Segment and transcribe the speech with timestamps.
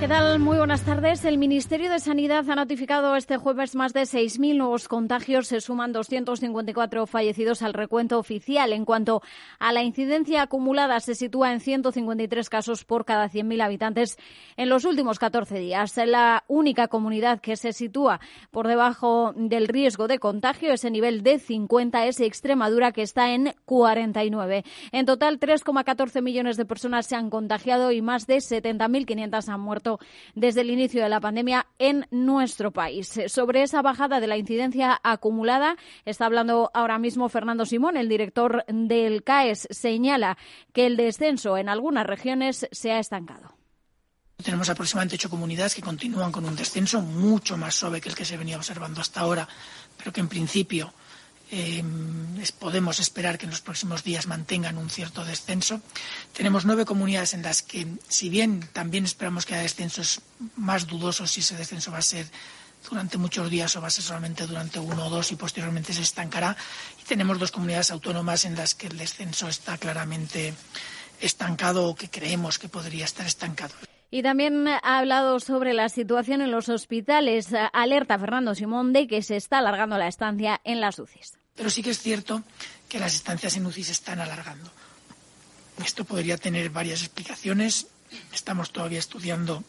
[0.00, 0.38] ¿Qué tal?
[0.38, 1.26] Muy buenas tardes.
[1.26, 5.48] El Ministerio de Sanidad ha notificado este jueves más de 6.000 nuevos contagios.
[5.48, 8.72] Se suman 254 fallecidos al recuento oficial.
[8.72, 9.20] En cuanto
[9.58, 14.16] a la incidencia acumulada, se sitúa en 153 casos por cada 100.000 habitantes
[14.56, 15.94] en los últimos 14 días.
[15.98, 21.38] La única comunidad que se sitúa por debajo del riesgo de contagio, ese nivel de
[21.38, 24.64] 50, es Extremadura, que está en 49.
[24.92, 29.89] En total, 3,14 millones de personas se han contagiado y más de 70.500 han muerto
[30.34, 33.18] desde el inicio de la pandemia en nuestro país.
[33.26, 38.64] Sobre esa bajada de la incidencia acumulada está hablando ahora mismo Fernando Simón, el director
[38.66, 40.36] del CAES, señala
[40.72, 43.54] que el descenso en algunas regiones se ha estancado.
[44.42, 48.24] Tenemos aproximadamente ocho comunidades que continúan con un descenso mucho más suave que el que
[48.24, 49.46] se venía observando hasta ahora,
[49.98, 50.92] pero que en principio
[51.50, 51.82] eh,
[52.58, 55.80] podemos esperar que en los próximos días mantengan un cierto descenso.
[56.32, 60.20] Tenemos nueve comunidades en las que, si bien también esperamos que haya descensos
[60.56, 62.26] más dudosos si ese descenso va a ser
[62.88, 66.02] durante muchos días o va a ser solamente durante uno o dos y posteriormente se
[66.02, 66.56] estancará.
[67.02, 70.54] Y tenemos dos comunidades autónomas en las que el descenso está claramente
[71.20, 73.74] estancado o que creemos que podría estar estancado.
[74.12, 77.48] Y también ha hablado sobre la situación en los hospitales.
[77.72, 81.39] Alerta Fernando Simón de que se está alargando la estancia en las UCIs.
[81.60, 82.42] Pero sí que es cierto
[82.88, 84.72] que las estancias en UCI se están alargando.
[85.84, 87.88] Esto podría tener varias explicaciones.
[88.32, 89.62] Estamos todavía estudiando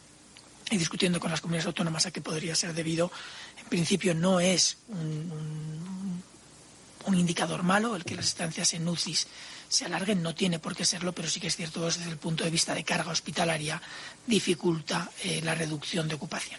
[0.70, 3.12] y discutiendo con las comunidades autónomas a qué podría ser debido.
[3.58, 6.22] En principio no es un,
[7.12, 9.18] indicador malo el que las estancias en UCI
[9.68, 12.42] se alarguen, no tiene por qué serlo, pero sí que es cierto desde el punto
[12.42, 13.82] de vista de carga hospitalaria
[14.26, 16.58] dificulta eh, la reducción de ocupación.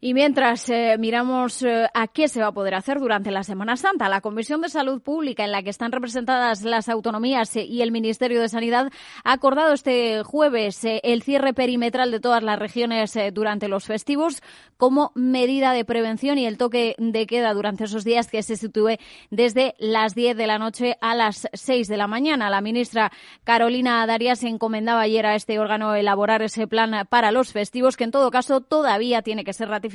[0.00, 3.76] Y mientras eh, miramos eh, a qué se va a poder hacer durante la Semana
[3.76, 7.82] Santa, la Comisión de Salud Pública, en la que están representadas las autonomías eh, y
[7.82, 8.92] el Ministerio de Sanidad,
[9.24, 14.40] ha acordado este jueves el cierre perimetral de todas las regiones durante los festivos
[14.76, 18.98] como medida de prevención y el toque de queda durante esos días que se sitúe
[19.30, 22.50] desde las 10 de la noche a las 6 de la mañana.
[22.50, 23.10] La ministra
[23.42, 28.12] Carolina Darias encomendaba ayer a este órgano elaborar ese plan para los festivos, que en
[28.12, 29.87] todo caso todavía tiene que ser ratificado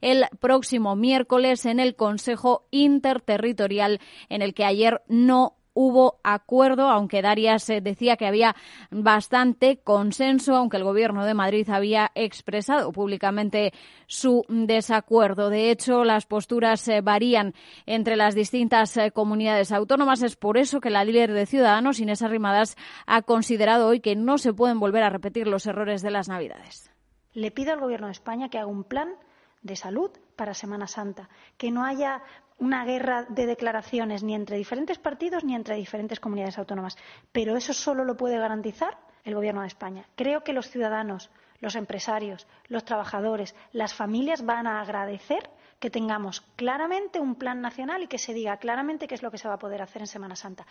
[0.00, 7.22] el próximo miércoles en el Consejo Interterritorial, en el que ayer no hubo acuerdo, aunque
[7.22, 8.54] Darias eh, decía que había
[8.90, 13.72] bastante consenso, aunque el Gobierno de Madrid había expresado públicamente
[14.06, 15.48] su desacuerdo.
[15.50, 17.54] De hecho, las posturas eh, varían
[17.86, 20.22] entre las distintas eh, comunidades autónomas.
[20.22, 24.38] Es por eso que la líder de Ciudadanos, Inés Arrimadas, ha considerado hoy que no
[24.38, 26.91] se pueden volver a repetir los errores de las Navidades.
[27.34, 29.14] Le pido al Gobierno de España que haga un plan
[29.62, 32.22] de salud para Semana Santa, que no haya
[32.58, 36.96] una guerra de declaraciones ni entre diferentes partidos ni entre diferentes comunidades autónomas.
[37.32, 40.06] Pero eso solo lo puede garantizar el Gobierno de España.
[40.16, 45.48] Creo que los ciudadanos, los empresarios, los trabajadores, las familias van a agradecer
[45.78, 49.38] que tengamos claramente un plan nacional y que se diga claramente qué es lo que
[49.38, 50.66] se va a poder hacer en Semana Santa.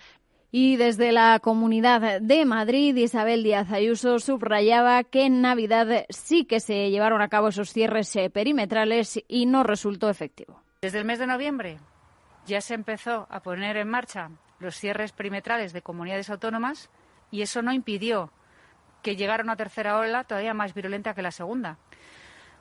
[0.51, 6.59] Y desde la Comunidad de Madrid, Isabel Díaz Ayuso subrayaba que en Navidad sí que
[6.59, 10.61] se llevaron a cabo esos cierres eh, perimetrales y no resultó efectivo.
[10.81, 11.77] Desde el mes de noviembre
[12.45, 14.29] ya se empezó a poner en marcha
[14.59, 16.89] los cierres perimetrales de comunidades autónomas
[17.31, 18.29] y eso no impidió
[19.01, 21.77] que llegara una tercera ola todavía más virulenta que la segunda.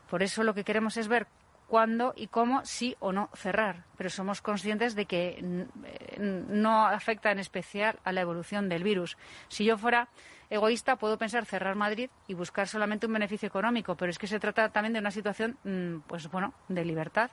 [0.09, 1.27] Por eso lo que queremos es ver
[1.71, 3.85] cuándo y cómo sí o no cerrar.
[3.97, 9.17] Pero somos conscientes de que eh, no afecta en especial a la evolución del virus.
[9.47, 10.09] Si yo fuera
[10.51, 14.41] egoísta, puedo pensar cerrar Madrid y buscar solamente un beneficio económico, pero es que se
[14.41, 17.31] trata también de una situación, mm, pues bueno, de libertad.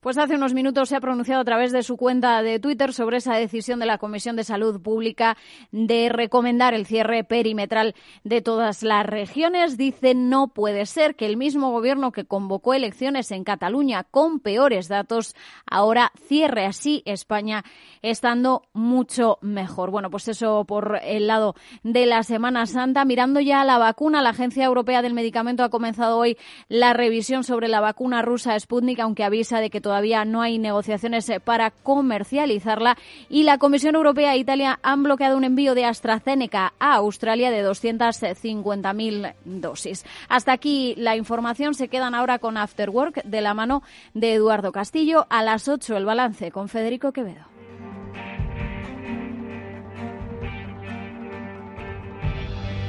[0.00, 3.16] Pues hace unos minutos se ha pronunciado a través de su cuenta de Twitter sobre
[3.16, 5.36] esa decisión de la Comisión de Salud Pública
[5.72, 9.76] de recomendar el cierre perimetral de todas las regiones.
[9.76, 14.86] Dice no puede ser que el mismo gobierno que convocó elecciones en Cataluña con peores
[14.86, 15.34] datos
[15.66, 17.64] ahora cierre así España
[18.00, 19.90] estando mucho mejor.
[19.90, 23.04] Bueno, pues eso por el lado de la Semana Santa.
[23.04, 27.66] Mirando ya la vacuna, la Agencia Europea del Medicamento ha comenzado hoy la revisión sobre
[27.66, 32.98] la vacuna rusa Sputnik, aunque avisa de que todavía no hay negociaciones eh, para comercializarla
[33.30, 37.66] y la Comisión Europea e Italia han bloqueado un envío de AstraZeneca a Australia de
[37.66, 40.04] 250.000 dosis.
[40.28, 41.72] Hasta aquí la información.
[41.72, 43.82] Se quedan ahora con After Work de la mano
[44.12, 45.26] de Eduardo Castillo.
[45.30, 47.46] A las 8 el balance con Federico Quevedo.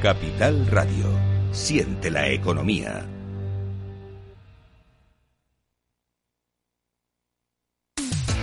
[0.01, 1.05] Capital Radio.
[1.51, 3.05] Siente la economía.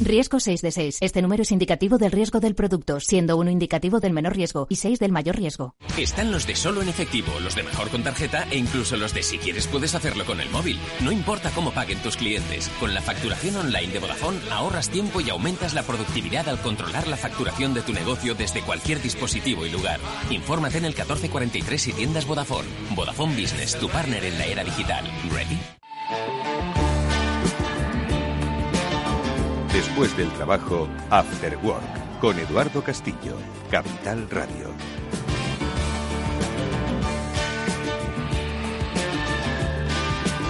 [0.00, 0.98] Riesgo 6 de 6.
[1.02, 4.76] Este número es indicativo del riesgo del producto, siendo uno indicativo del menor riesgo y
[4.76, 5.74] 6 del mayor riesgo.
[5.98, 9.22] Están los de solo en efectivo, los de mejor con tarjeta e incluso los de
[9.22, 10.78] si quieres puedes hacerlo con el móvil.
[11.00, 12.70] No importa cómo paguen tus clientes.
[12.80, 17.18] Con la facturación online de Vodafone ahorras tiempo y aumentas la productividad al controlar la
[17.18, 20.00] facturación de tu negocio desde cualquier dispositivo y lugar.
[20.30, 22.68] Infórmate en el 1443 y tiendas Vodafone.
[22.94, 25.04] Vodafone Business, tu partner en la era digital.
[25.30, 26.39] ¿Ready?
[29.72, 33.36] Después del trabajo, After Work, con Eduardo Castillo,
[33.70, 34.66] Capital Radio.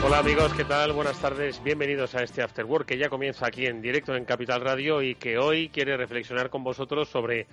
[0.06, 0.92] Hola amigos, ¿qué tal?
[0.92, 4.62] Buenas tardes, bienvenidos a este After Work que ya comienza aquí en directo en Capital
[4.62, 7.46] Radio y que hoy quiere reflexionar con vosotros sobre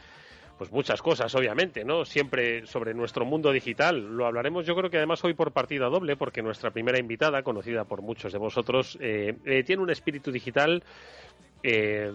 [0.57, 2.05] pues muchas cosas, obviamente, ¿no?
[2.05, 4.15] Siempre sobre nuestro mundo digital.
[4.15, 7.83] Lo hablaremos, yo creo que además hoy por partida doble, porque nuestra primera invitada, conocida
[7.83, 10.81] por muchos de vosotros, eh, eh, tiene un espíritu digital
[11.69, 12.09] eh,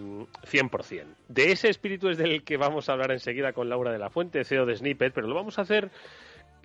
[0.50, 1.04] 100%.
[1.28, 4.44] De ese espíritu es del que vamos a hablar enseguida con Laura de la Fuente,
[4.44, 5.90] CEO de Snippet, pero lo vamos a hacer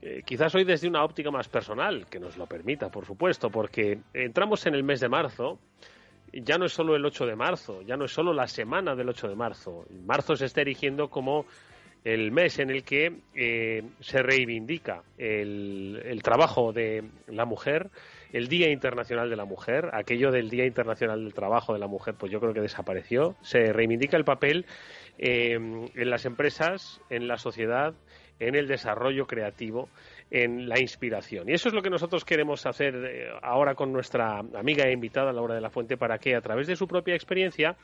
[0.01, 3.99] eh, quizás hoy desde una óptica más personal, que nos lo permita, por supuesto, porque
[4.13, 5.59] entramos en el mes de marzo.
[6.31, 9.09] Ya no es solo el 8 de marzo, ya no es solo la semana del
[9.09, 9.85] 8 de marzo.
[10.05, 11.45] Marzo se está erigiendo como
[12.05, 17.89] el mes en el que eh, se reivindica el, el, trabajo de la mujer,
[18.33, 22.15] el Día Internacional de la Mujer, aquello del Día Internacional del Trabajo de la Mujer,
[22.18, 23.35] pues yo creo que desapareció.
[23.41, 24.65] Se reivindica el papel
[25.18, 27.94] eh, en las empresas, en la sociedad,
[28.39, 29.89] en el desarrollo creativo,
[30.29, 31.50] en la inspiración.
[31.50, 35.33] Y eso es lo que nosotros queremos hacer eh, ahora con nuestra amiga e invitada,
[35.33, 37.75] Laura de la Fuente, para que a través de su propia experiencia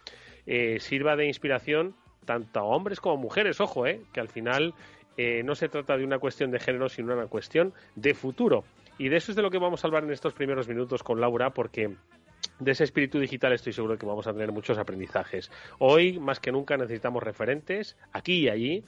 [0.45, 4.73] eh, sirva de inspiración tanto a hombres como a mujeres, ojo, eh, que al final
[5.17, 8.63] eh, no se trata de una cuestión de género, sino una cuestión de futuro.
[8.97, 11.19] Y de eso es de lo que vamos a hablar en estos primeros minutos con
[11.19, 11.95] Laura, porque
[12.59, 15.51] de ese espíritu digital estoy seguro que vamos a tener muchos aprendizajes.
[15.79, 18.83] Hoy, más que nunca, necesitamos referentes aquí y allí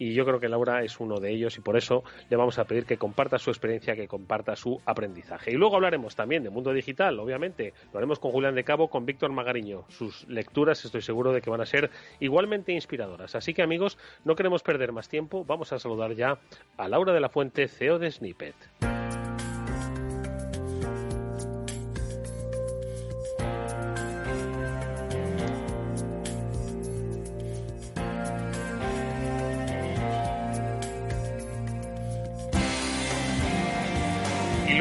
[0.00, 2.64] y yo creo que Laura es uno de ellos y por eso le vamos a
[2.64, 5.52] pedir que comparta su experiencia, que comparta su aprendizaje.
[5.52, 7.74] Y luego hablaremos también de mundo digital, obviamente.
[7.92, 9.84] Lo haremos con Julián de Cabo, con Víctor Magariño.
[9.88, 13.34] Sus lecturas estoy seguro de que van a ser igualmente inspiradoras.
[13.34, 15.44] Así que amigos, no queremos perder más tiempo.
[15.44, 16.38] Vamos a saludar ya
[16.78, 18.54] a Laura de la Fuente, CEO de Snippet.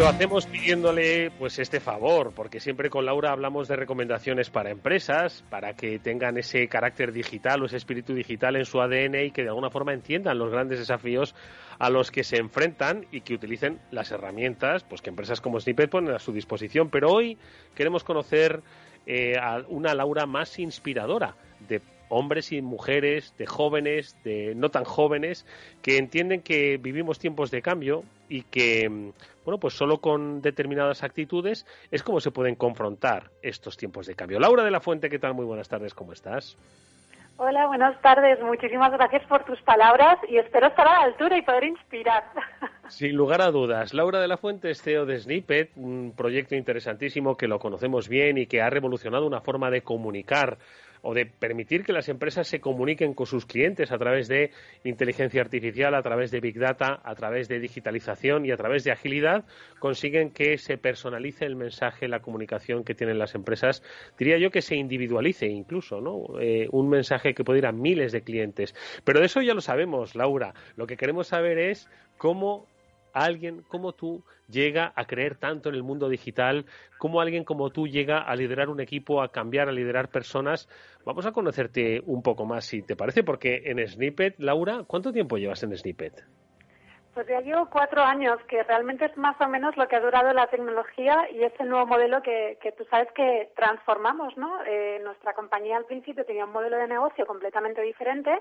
[0.09, 5.75] Hacemos pidiéndole pues este favor, porque siempre con Laura hablamos de recomendaciones para empresas, para
[5.75, 9.49] que tengan ese carácter digital o ese espíritu digital en su ADN y que de
[9.49, 11.35] alguna forma entiendan los grandes desafíos
[11.77, 15.91] a los que se enfrentan y que utilicen las herramientas pues que empresas como Snippet
[15.91, 16.89] ponen a su disposición.
[16.89, 17.37] Pero hoy
[17.75, 18.63] queremos conocer
[19.05, 21.35] eh, a una Laura más inspiradora
[21.67, 25.45] de hombres y mujeres, de jóvenes, de no tan jóvenes,
[25.81, 29.11] que entienden que vivimos tiempos de cambio y que, mm,
[29.45, 34.39] bueno, pues solo con determinadas actitudes es como se pueden confrontar estos tiempos de cambio.
[34.39, 35.33] Laura de la Fuente, ¿qué tal?
[35.33, 36.57] Muy buenas tardes, ¿cómo estás?
[37.41, 38.37] Hola, buenas tardes.
[38.41, 42.25] Muchísimas gracias por tus palabras y espero estar a la altura y poder inspirar.
[42.89, 43.93] Sin lugar a dudas.
[43.93, 48.37] Laura de la Fuente es CEO de Snippet, un proyecto interesantísimo que lo conocemos bien
[48.37, 50.57] y que ha revolucionado una forma de comunicar
[51.01, 54.51] o de permitir que las empresas se comuniquen con sus clientes a través de
[54.83, 58.91] inteligencia artificial, a través de Big Data, a través de digitalización y a través de
[58.91, 59.45] agilidad,
[59.79, 63.83] consiguen que se personalice el mensaje, la comunicación que tienen las empresas.
[64.17, 66.39] Diría yo que se individualice incluso, ¿no?
[66.39, 68.75] Eh, un mensaje que puede ir a miles de clientes.
[69.03, 70.53] Pero de eso ya lo sabemos, Laura.
[70.75, 72.67] Lo que queremos saber es cómo
[73.13, 76.65] alguien como tú llega a creer tanto en el mundo digital,
[76.97, 80.67] cómo alguien como tú llega a liderar un equipo, a cambiar, a liderar personas.
[81.05, 85.37] Vamos a conocerte un poco más, si te parece, porque en Snippet, Laura, ¿cuánto tiempo
[85.37, 86.23] llevas en Snippet?
[87.19, 90.31] Pues ya llevo cuatro años, que realmente es más o menos lo que ha durado
[90.31, 94.63] la tecnología y ese nuevo modelo que, que tú sabes que transformamos, ¿no?
[94.65, 98.31] Eh, nuestra compañía al principio tenía un modelo de negocio completamente diferente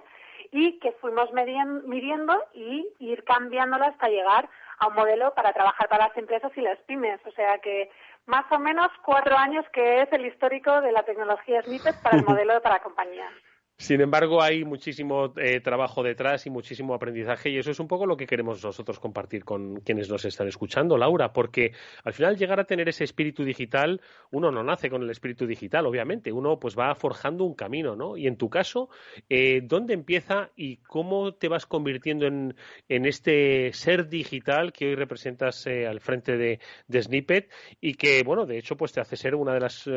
[0.53, 6.07] y que fuimos midiendo y ir cambiándolo hasta llegar a un modelo para trabajar para
[6.07, 7.19] las empresas y las pymes.
[7.27, 7.91] O sea que
[8.27, 12.25] más o menos cuatro años que es el histórico de la tecnología Snippet para el
[12.29, 13.33] modelo para compañías.
[13.81, 18.07] Sin embargo, hay muchísimo eh, trabajo detrás y muchísimo aprendizaje y eso es un poco
[18.07, 21.71] lo que queremos nosotros compartir con quienes nos están escuchando, Laura, porque
[22.03, 24.01] al final llegar a tener ese espíritu digital,
[24.33, 28.17] uno no nace con el espíritu digital, obviamente, uno pues va forjando un camino, ¿no?
[28.17, 28.91] Y en tu caso,
[29.29, 32.57] eh, ¿dónde empieza y cómo te vas convirtiendo en,
[32.89, 36.59] este ser digital que hoy representas eh, al frente de,
[37.01, 37.49] Snippet
[37.81, 39.89] y que, bueno, de hecho, pues te hace ser una de las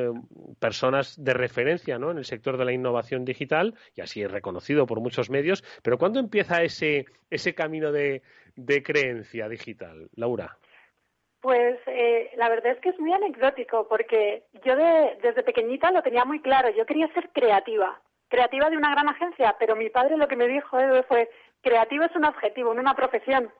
[0.60, 2.12] personas de referencia, ¿no?
[2.12, 5.98] En el sector de la innovación digital y así es reconocido por muchos medios, pero
[5.98, 8.22] ¿cuándo empieza ese, ese camino de,
[8.84, 10.58] creencia digital, Laura?
[11.42, 16.24] Pues eh, la verdad es que es muy anecdótico porque yo desde pequeñita lo tenía
[16.24, 20.28] muy claro, yo quería ser creativa, creativa de una gran agencia, pero mi padre lo
[20.28, 21.30] que me dijo fue,
[21.62, 23.51] creativo es un objetivo, no una profesión.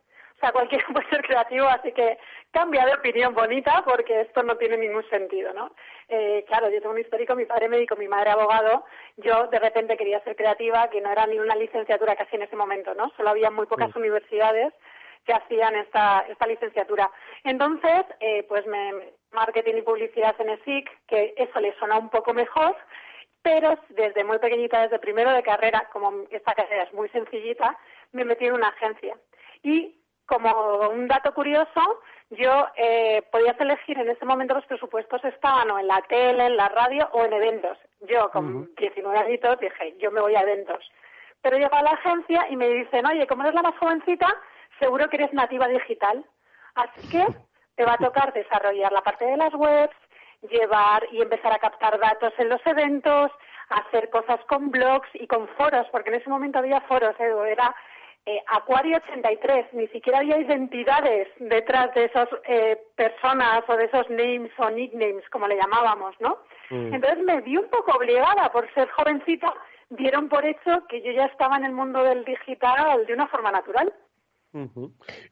[0.42, 2.18] Sea, cualquiera puede ser creativo, así que
[2.52, 5.72] cambia de opinión bonita porque esto no tiene ningún sentido, ¿no?
[6.10, 8.84] Eh, claro, yo tengo un histórico, mi padre médico, mi madre abogado,
[9.18, 12.56] yo de repente quería ser creativa, que no era ni una licenciatura casi en ese
[12.56, 13.12] momento, ¿no?
[13.16, 14.74] Solo había muy pocas universidades
[15.26, 17.10] que hacían esta, esta licenciatura.
[17.44, 22.34] Entonces, eh, pues me marketing y publicidad en ESIC, que eso le suena un poco
[22.34, 22.76] mejor,
[23.42, 27.78] pero desde muy pequeñita, desde primero de carrera, como esta carrera es muy sencillita,
[28.12, 29.16] me metí en una agencia.
[29.64, 35.70] Y como un dato curioso, yo eh, podías elegir en ese momento los presupuestos estaban
[35.72, 37.78] o en la tele, en la radio o en eventos.
[38.02, 40.90] Yo con 19 añitos dije, yo me voy a eventos.
[41.42, 44.28] Pero llego a la agencia y me dicen, oye, como eres la más jovencita,
[44.80, 46.24] seguro que eres nativa digital.
[46.76, 47.26] Así que
[47.76, 49.96] te va a tocar desarrollar la parte de las webs,
[50.50, 53.32] llevar y empezar a captar datos en los eventos,
[53.70, 57.34] hacer cosas con blogs y con foros, porque en ese momento había foros, ¿eh?
[57.48, 57.76] era
[58.26, 64.08] eh, Acuario 83, ni siquiera había identidades detrás de esas eh, personas o de esos
[64.10, 66.38] names o nicknames, como le llamábamos, ¿no?
[66.70, 66.94] Mm.
[66.94, 69.54] Entonces me vi un poco obligada por ser jovencita,
[69.90, 73.52] dieron por hecho que yo ya estaba en el mundo del digital de una forma
[73.52, 73.92] natural.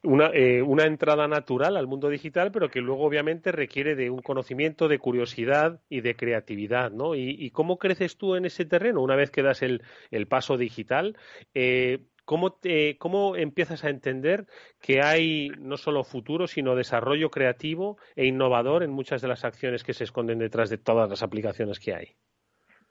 [0.02, 4.22] Una, eh, una entrada natural al mundo digital, pero que luego obviamente requiere de un
[4.22, 7.16] conocimiento, de curiosidad y de creatividad, ¿no?
[7.16, 11.18] ¿Y, cómo creces tú en ese terreno una vez que das el, el paso digital?
[11.54, 12.60] Eh, ¿Cómo,
[13.00, 14.46] ¿Cómo empiezas a entender
[14.84, 19.84] que hay no solo futuro, sino desarrollo creativo e innovador en muchas de las acciones
[19.84, 22.14] que se esconden detrás de todas las aplicaciones que hay?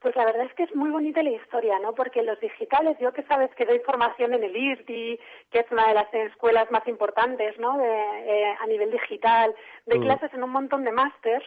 [0.01, 1.95] Pues la verdad es que es muy bonita la historia, ¿no?
[1.95, 5.17] Porque los digitales, yo que sabes que doy formación en el IRTI,
[5.51, 7.77] que es una de las escuelas más importantes, ¿no?
[7.77, 9.55] De, eh, a nivel digital,
[9.85, 10.01] de mm.
[10.01, 11.45] clases en un montón de másters,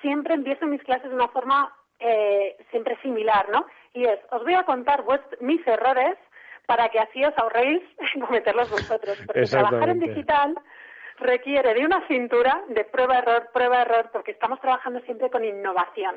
[0.00, 3.66] siempre empiezo mis clases de una forma eh, siempre similar, ¿no?
[3.92, 5.04] Y es, os voy a contar
[5.40, 6.16] mis errores
[6.66, 7.82] para que así os ahorréis
[8.26, 9.18] cometerlos vosotros.
[9.26, 10.54] Porque trabajar en digital
[11.18, 16.16] requiere de una cintura de prueba-error, prueba-error, porque estamos trabajando siempre con innovación.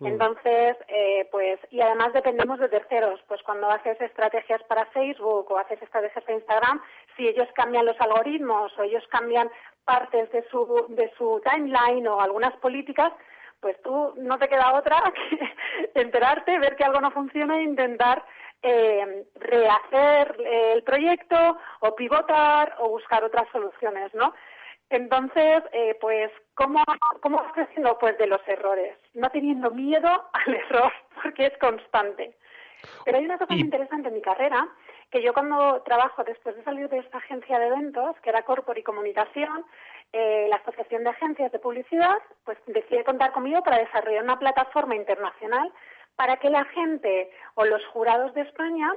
[0.00, 0.06] Mm.
[0.06, 3.20] Entonces, eh, pues, y además dependemos de terceros.
[3.28, 6.82] Pues cuando haces estrategias para Facebook o haces estrategias para Instagram,
[7.16, 9.50] si ellos cambian los algoritmos o ellos cambian
[9.84, 13.12] partes de su, de su timeline o algunas políticas,
[13.60, 18.22] pues tú no te queda otra que enterarte, ver que algo no funciona e intentar
[18.62, 24.34] eh, rehacer eh, el proyecto o pivotar o buscar otras soluciones, ¿no?
[24.90, 26.82] Entonces, eh, pues, ¿cómo,
[27.20, 27.98] ¿cómo vas creciendo?
[27.98, 32.36] Pues de los errores, no teniendo miedo al error, porque es constante.
[33.04, 34.68] Pero hay una cosa muy interesante en mi carrera,
[35.10, 38.78] que yo cuando trabajo, después de salir de esta agencia de eventos, que era Corpor
[38.78, 39.64] y Comunicación,
[40.12, 44.94] eh, la Asociación de Agencias de Publicidad, pues decide contar conmigo para desarrollar una plataforma
[44.94, 45.72] internacional
[46.16, 48.92] para que la gente o los jurados de España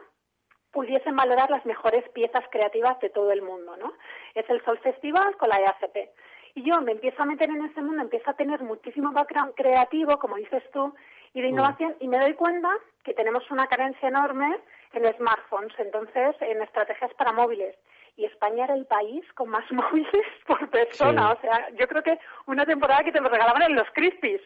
[0.72, 3.94] pudiesen valorar las mejores piezas creativas de todo el mundo, ¿no?
[4.36, 6.10] Es el Sol Festival con la EACP.
[6.56, 10.18] Y yo me empiezo a meter en ese mundo, empiezo a tener muchísimo background creativo,
[10.20, 10.94] como dices tú,
[11.34, 11.52] y de mm.
[11.52, 12.70] innovación, y me doy cuenta
[13.04, 14.60] que tenemos una carencia enorme
[14.94, 17.76] en smartphones, entonces en estrategias para móviles.
[18.18, 21.32] Y España era el país con más móviles por persona.
[21.32, 24.42] O sea, yo creo que una temporada que te lo regalaban en los Crispies.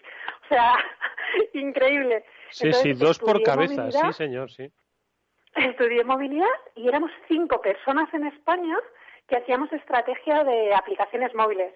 [0.46, 0.76] O sea,
[1.54, 2.24] increíble.
[2.54, 4.72] Sí, sí, dos por cabeza, sí, señor, sí.
[5.56, 8.78] Estudié movilidad y éramos cinco personas en España
[9.28, 11.74] que hacíamos estrategia de aplicaciones móviles.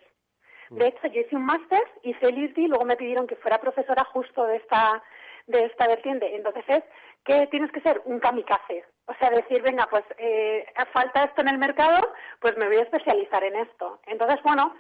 [0.70, 0.88] De mm.
[0.88, 4.04] hecho, yo hice un máster, hice el ISDI y luego me pidieron que fuera profesora
[4.06, 5.02] justo de esta,
[5.48, 6.36] de esta vertiente.
[6.36, 6.84] Entonces es
[7.24, 8.84] que tienes que ser un kamikaze.
[9.06, 12.84] O sea, decir, venga, pues eh, falta esto en el mercado, pues me voy a
[12.84, 14.00] especializar en esto.
[14.06, 14.76] Entonces, bueno,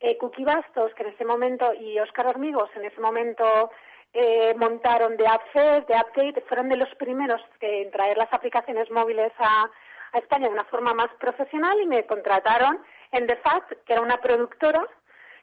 [0.00, 3.70] eh, Cookie Bastos, que en ese momento, y Óscar Hormigos, en ese momento
[4.14, 9.32] eh, montaron de AppFest, de Update, fueron de los primeros en traer las aplicaciones móviles
[9.38, 9.70] a,
[10.12, 12.78] España de una forma más profesional y me contrataron
[13.12, 14.86] en The Fact, que era una productora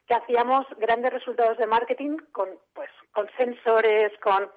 [0.06, 4.48] que hacíamos grandes resultados de marketing con, pues, con sensores, con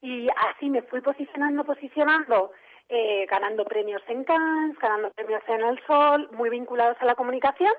[0.00, 2.52] Y así me fui posicionando, posicionando,
[2.88, 7.74] eh, ganando premios en Cannes, ganando premios en El Sol, muy vinculados a la comunicación.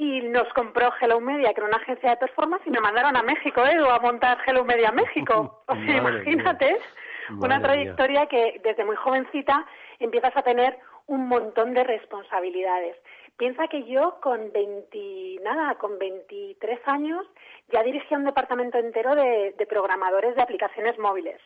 [0.00, 3.22] Y nos compró Hello Media, que era una agencia de performance, y me mandaron a
[3.22, 3.76] México, ¿eh?
[3.86, 5.62] a montar Hello Media México.
[5.68, 6.78] O sea, imagínate,
[7.38, 9.66] una trayectoria que desde muy jovencita
[9.98, 12.96] empiezas a tener un montón de responsabilidades.
[13.36, 17.26] Piensa que yo con 20, nada, con 23 años
[17.68, 21.38] ya dirigía un departamento entero de, programadores de aplicaciones móviles.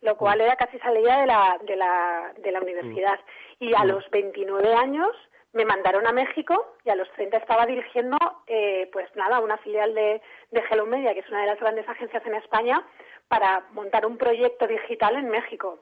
[0.00, 3.20] Lo cual era casi salida de la, de la, de la universidad.
[3.58, 5.10] Y a los 29 años
[5.52, 8.16] me mandaron a México y a los 30 estaba dirigiendo,
[8.46, 11.88] eh, pues nada, una filial de, de Hello Media, que es una de las grandes
[11.88, 12.84] agencias en España,
[13.28, 15.78] para montar un proyecto digital en México.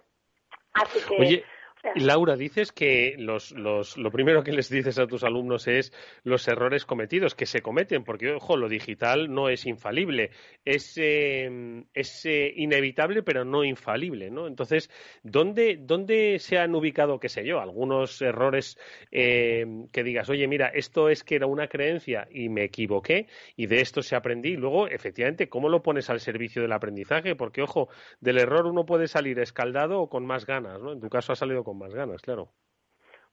[0.74, 1.44] Así que.
[1.94, 5.92] Laura, dices que los, los, lo primero que les dices a tus alumnos es
[6.24, 10.30] los errores cometidos, que se cometen, porque, ojo, lo digital no es infalible,
[10.64, 14.46] es, em, es eh, inevitable, pero no infalible, ¿no?
[14.46, 14.90] Entonces,
[15.22, 18.78] ¿dónde, ¿dónde se han ubicado, qué sé yo, algunos errores
[19.10, 23.66] em, que digas, oye, mira, esto es que era una creencia y me equivoqué y
[23.66, 24.50] de esto se aprendí?
[24.50, 27.36] Y luego, efectivamente, ¿cómo lo pones al servicio del aprendizaje?
[27.36, 27.88] Porque, ojo,
[28.20, 30.92] del error uno puede salir escaldado o con más ganas, ¿no?
[30.92, 32.48] En tu caso ha salido con más ganas, claro.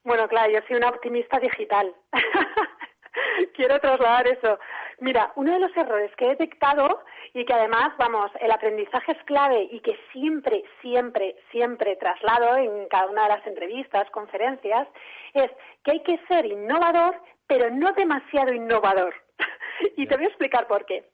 [0.04, 1.96] Bueno, claro, yo soy una optimista digital.
[3.56, 4.60] Quiero trasladar eso.
[5.00, 7.02] Mira, uno de los errores que he detectado
[7.34, 12.90] y que además, vamos, el aprendizaje es clave y que siempre, siempre, siempre traslado en
[12.90, 14.86] cada una de las entrevistas, conferencias,
[15.34, 15.50] es
[15.84, 17.16] que hay que ser innovador,
[17.48, 19.14] pero no demasiado innovador.
[19.96, 21.06] y te voy a explicar por qué.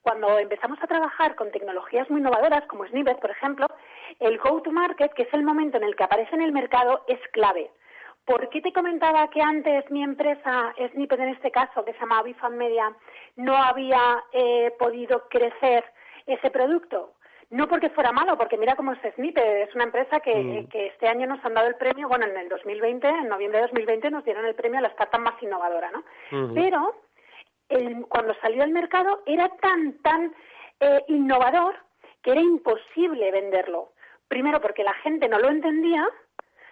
[0.00, 3.66] Cuando empezamos a trabajar con tecnologías muy innovadoras, como Snippet, por ejemplo,
[4.18, 7.70] el go-to-market, que es el momento en el que aparece en el mercado, es clave.
[8.24, 12.22] ¿Por qué te comentaba que antes mi empresa, Snippet en este caso, que se llama
[12.22, 12.94] Bifan Media,
[13.36, 15.84] no había eh, podido crecer
[16.26, 17.14] ese producto?
[17.50, 20.68] No porque fuera malo, porque mira cómo es Snippet, es una empresa que, mm.
[20.72, 24.10] este año nos han dado el premio, bueno, en el 2020, en noviembre de 2020
[24.10, 26.04] nos dieron el premio a la startup más innovadora, ¿no?
[26.54, 26.94] Pero
[28.08, 30.34] cuando salió al mercado era tan, tan
[30.80, 31.74] eh, innovador
[32.22, 33.92] que era imposible venderlo.
[34.30, 36.08] Primero porque la gente no lo entendía,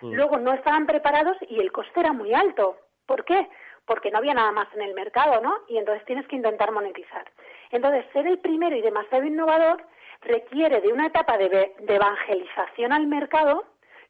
[0.01, 0.13] mm.
[0.13, 2.77] luego no estaban preparados y el coste era muy alto.
[3.05, 3.49] ¿Por qué?
[3.85, 5.53] Porque no había nada más en el mercado, ¿no?
[5.67, 7.29] Y entonces tienes que intentar monetizar.
[7.73, 9.83] Entonces, ser el primero y demasiado innovador
[10.21, 13.65] requiere de una etapa de, de evangelización al mercado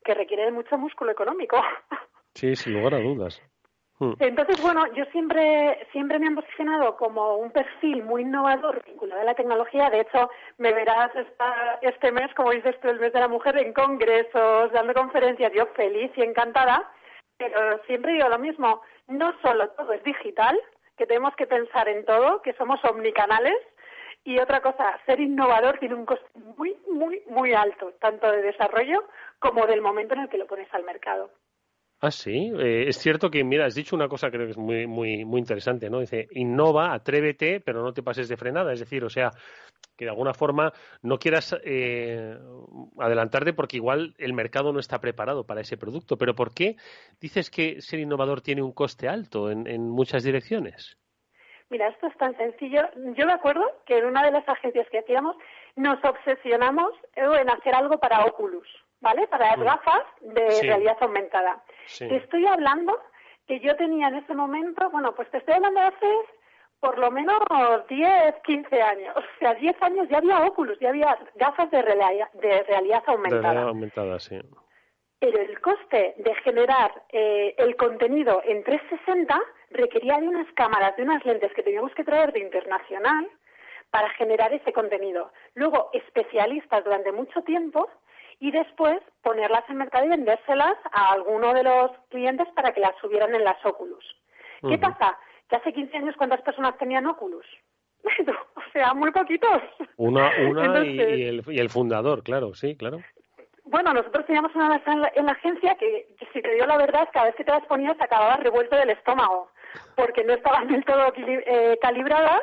[0.05, 1.57] que requiere de mucho músculo económico.
[2.35, 3.43] Sí, sin lugar a dudas.
[4.01, 4.13] Hmm.
[4.21, 9.25] Entonces, bueno, yo siempre, siempre me han posicionado como un perfil muy innovador vinculado a
[9.25, 9.91] la tecnología.
[9.91, 11.11] De hecho, me verás
[11.83, 15.67] este mes, como dices tú, el mes de la mujer, en congresos, dando conferencias, yo
[15.75, 16.89] feliz y encantada.
[17.39, 20.59] Pero siempre digo lo mismo, no solo todo es digital,
[20.97, 23.57] que tenemos que pensar en todo, que somos omnicanales.
[24.25, 29.05] Y otra cosa, ser innovador tiene un coste muy, muy, muy alto, tanto de desarrollo
[29.39, 31.31] como del momento en el que lo pones al mercado.
[32.01, 32.53] Ah, sí.
[32.57, 35.25] Eh, es cierto que, mira, has dicho una cosa que creo que es muy, muy,
[35.25, 35.99] muy interesante, ¿no?
[35.99, 38.73] Dice, innova, atrévete, pero no te pases de frenada.
[38.73, 39.31] Es decir, o sea,
[39.97, 42.39] que de alguna forma no quieras eh,
[42.99, 46.17] adelantarte porque igual el mercado no está preparado para ese producto.
[46.17, 46.77] Pero ¿por qué
[47.21, 50.97] dices que ser innovador tiene un coste alto en, en muchas direcciones?
[51.69, 52.81] Mira, esto es tan sencillo.
[53.17, 55.37] Yo me acuerdo que en una de las agencias que hacíamos
[55.75, 58.69] nos obsesionamos en hacer algo para Oculus.
[59.01, 59.27] ¿Vale?
[59.29, 59.65] Para las mm.
[59.65, 61.63] gafas de realidad aumentada.
[61.99, 62.99] Te estoy hablando
[63.47, 66.07] que yo tenía en ese momento, bueno, pues te estoy hablando de hace
[66.81, 67.41] por lo menos
[67.89, 69.17] 10, 15 años.
[69.17, 73.43] O sea, 10 años ya había óculos, ya había gafas de realidad, de realidad aumentada.
[73.43, 74.39] realidad aumentada, sí.
[75.19, 81.03] Pero el coste de generar eh, el contenido en 360 requería de unas cámaras, de
[81.03, 83.29] unas lentes que teníamos que traer de internacional
[83.91, 85.33] para generar ese contenido.
[85.55, 87.89] Luego, especialistas durante mucho tiempo
[88.41, 92.97] y después ponerlas en mercado y vendérselas a alguno de los clientes para que las
[93.01, 94.05] subieran en las Oculus.
[94.69, 95.17] ¿Qué pasa?
[95.49, 97.47] Que hace 15 años, ¿cuántas personas tenían Oculus?
[98.05, 99.63] o sea, muy poquitos.
[99.97, 102.99] Una, una y, el, y, el, fundador, claro, sí, claro.
[103.65, 107.09] Bueno, nosotros teníamos una en la, en la agencia que, si te digo la verdad,
[107.13, 109.51] cada vez que te las ponías acababas revuelto del estómago,
[109.95, 112.43] porque no estaban del todo eh, calibradas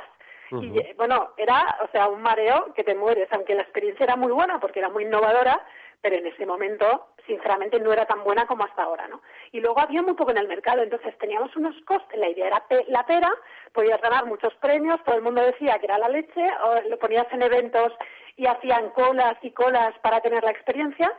[0.52, 4.32] y bueno, era, o sea, un mareo que te mueres, aunque la experiencia era muy
[4.32, 5.66] buena porque era muy innovadora,
[6.02, 9.22] pero en ese momento, sinceramente, no era tan buena como hasta ahora, ¿no?
[9.52, 12.64] Y luego había muy poco en el mercado, entonces teníamos unos costes, la idea era
[12.88, 13.34] la pera,
[13.74, 17.28] podías ganar muchos premios, todo el mundo decía que era la leche, o lo ponías
[17.32, 17.94] en eventos
[18.38, 21.12] y hacían colas y colas para tener la experiencia,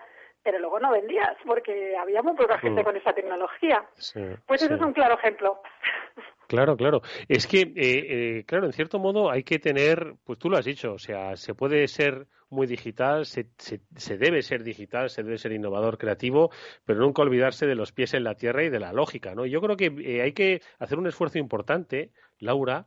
[0.47, 2.85] pero luego no vendías porque había muy poca gente mm.
[2.85, 3.85] con esa tecnología.
[4.47, 5.61] pues eso es un claro ejemplo.
[6.47, 7.03] Claro, claro.
[7.27, 10.65] Es que, eh, eh, claro, en cierto modo hay que tener, pues tú lo has
[10.65, 15.37] dicho, o sea, se puede ser muy digital, se, se, debe ser digital, se debe
[15.37, 16.53] ser innovador, creativo,
[16.85, 19.47] pero nunca olvidarse de los pies en la tierra y de la lógica, ¿no?
[19.47, 22.87] Yo creo que eh, hay que hacer un esfuerzo importante, Laura,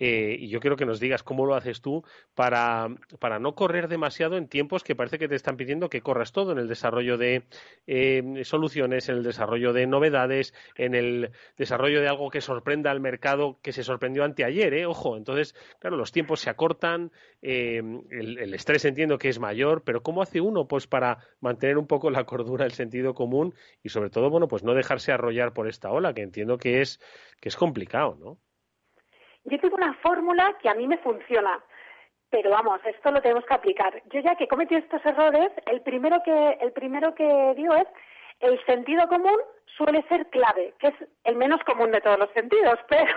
[0.00, 2.02] eh, y yo quiero que nos digas cómo lo haces tú
[2.34, 2.88] para,
[3.20, 6.52] para, no correr demasiado en tiempos que parece que te están pidiendo que corras todo
[6.52, 7.44] en el desarrollo de
[7.86, 13.00] eh, soluciones, en el desarrollo de novedades, en el desarrollo de algo que sorprenda al
[13.00, 14.86] mercado que se sorprendió anteayer, ¿eh?
[14.86, 19.82] Ojo, entonces, claro, los tiempos se acortan, eh, el, el, estrés entiendo que es mayor,
[19.84, 23.90] pero ¿cómo hace uno pues para mantener un poco la cordura, el sentido común y
[23.90, 27.00] sobre todo, bueno, pues no dejarse arrollar por esta ola, que entiendo que es,
[27.40, 28.38] que es complicado, ¿no?
[29.44, 31.62] Yo tengo una fórmula que a mí me funciona,
[32.30, 34.02] pero vamos, esto lo tenemos que aplicar.
[34.06, 37.86] Yo ya que he cometido estos errores, el primero que, el primero que digo es
[38.40, 39.38] el sentido común
[39.76, 43.16] suele ser clave, que es el menos común de todos los sentidos, pero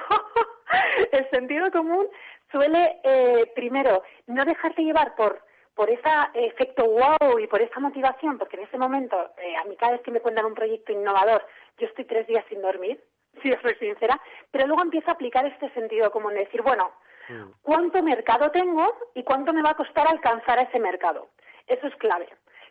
[1.12, 2.08] el sentido común
[2.52, 5.42] suele, eh, primero, no dejarte llevar por
[5.78, 9.76] por ese efecto wow y por esa motivación, porque en ese momento, eh, a mí
[9.78, 11.46] cada vez que me cuentan un proyecto innovador,
[11.78, 13.00] yo estoy tres días sin dormir,
[13.41, 14.19] si os soy sincera,
[14.52, 16.91] pero luego empiezo a aplicar este sentido como en decir, bueno,
[17.30, 17.52] mm.
[17.62, 21.30] ¿cuánto mercado tengo y cuánto me va a costar alcanzar a ese mercado?
[21.67, 22.28] Eso es clave.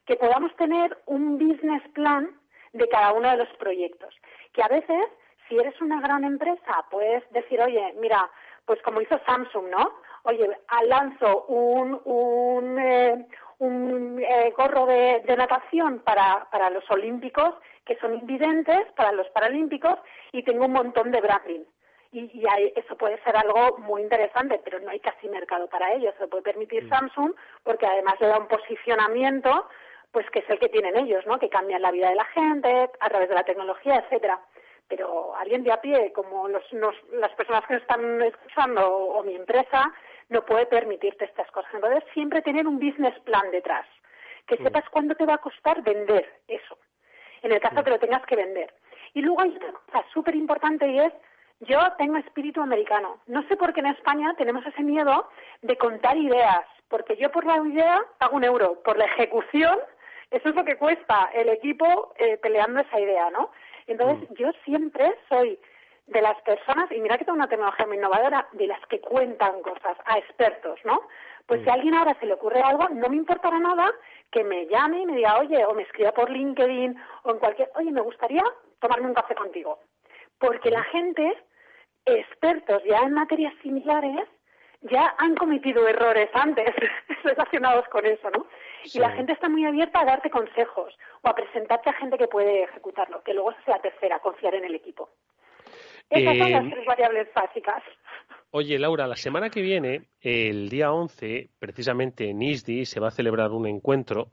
[0.06, 2.30] Que podamos tener un business plan
[2.72, 4.14] de cada uno de los proyectos.
[4.52, 5.06] Que a veces,
[5.48, 8.30] si eres una gran empresa, puedes decir, oye, mira,
[8.64, 9.94] pues como hizo Samsung, ¿no?
[10.24, 10.50] Oye,
[10.86, 13.26] lanzo un, un, eh,
[13.58, 17.54] un eh, gorro de, natación para, para los olímpicos
[17.86, 19.98] que son invidentes, para los paralímpicos,
[20.32, 21.64] y tengo un montón de branding.
[22.12, 22.44] Y,
[22.74, 26.12] eso puede ser algo muy interesante, pero no hay casi mercado para ello.
[26.14, 26.88] Se lo puede permitir mm.
[26.88, 29.68] Samsung porque además le da un posicionamiento
[30.12, 31.38] pues que es el que tienen ellos, ¿no?
[31.38, 34.40] Que cambian la vida de la gente a través de la tecnología, etcétera.
[34.88, 36.62] Pero alguien de a pie, como los,
[37.12, 39.92] las personas que están escuchando o mi empresa,
[40.30, 41.74] no puede permitirte estas cosas.
[41.74, 43.84] Entonces, siempre tener un business plan detrás,
[44.46, 46.78] que sepas cuándo te va a costar vender eso,
[47.42, 48.72] en el caso que lo tengas que vender.
[49.14, 51.12] Y luego hay otra cosa súper importante y es,
[51.60, 53.18] yo tengo espíritu americano.
[53.26, 55.28] No sé por qué en España tenemos ese miedo
[55.62, 59.78] de contar ideas, porque yo por la idea hago un euro, por la ejecución,
[60.30, 63.50] eso es lo que cuesta el equipo eh, peleando esa idea, ¿no?
[63.86, 64.34] Entonces, mm.
[64.34, 65.58] yo siempre soy
[66.06, 69.60] de las personas, y mira que tengo una tecnología muy innovadora, de las que cuentan
[69.62, 71.00] cosas a expertos, ¿no?
[71.46, 73.92] Pues si a alguien ahora se le ocurre algo, no me importará nada
[74.30, 77.70] que me llame y me diga, oye, o me escriba por LinkedIn o en cualquier,
[77.74, 78.42] oye, me gustaría
[78.80, 79.78] tomarme un café contigo.
[80.38, 81.36] Porque la gente,
[82.04, 84.28] expertos ya en materias similares,
[84.82, 86.72] ya han cometido errores antes
[87.24, 88.46] relacionados con eso, ¿no?
[88.84, 92.28] Y la gente está muy abierta a darte consejos o a presentarte a gente que
[92.28, 95.10] puede ejecutarlo, que luego es la tercera, confiar en el equipo.
[96.10, 97.82] Esas son las eh, tres variables básicas.
[98.50, 103.12] Oye, Laura, la semana que viene, el día 11, precisamente en ISDI, se va a
[103.12, 104.32] celebrar un encuentro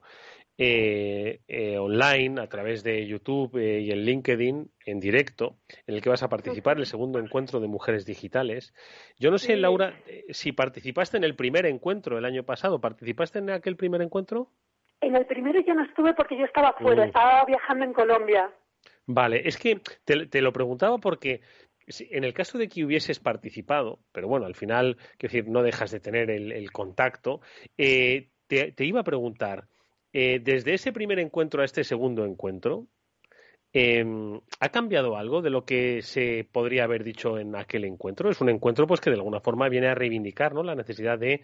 [0.57, 5.57] eh, eh, online a través de YouTube y en LinkedIn en directo,
[5.87, 8.73] en el que vas a participar, el segundo encuentro de mujeres digitales.
[9.17, 9.93] Yo no sé, Laura,
[10.29, 12.79] si participaste en el primer encuentro el año pasado.
[12.79, 14.51] ¿Participaste en aquel primer encuentro?
[15.01, 17.07] En el primero yo no estuve porque yo estaba fuera, mm.
[17.07, 18.49] estaba viajando en Colombia.
[19.05, 21.41] Vale, es que te, lo preguntaba porque
[21.87, 25.91] en el caso de que hubieses participado, pero bueno, al final, quiero decir, no dejas
[25.91, 27.41] de tener el, contacto,
[27.77, 29.67] eh, te, iba a preguntar,
[30.13, 32.87] eh, desde ese primer encuentro a este segundo encuentro,
[33.73, 38.29] em, ¿ha cambiado algo de lo que se podría haber dicho en aquel encuentro?
[38.29, 40.63] Es un encuentro pues que de alguna forma viene a reivindicar ¿no?
[40.63, 41.41] la necesidad de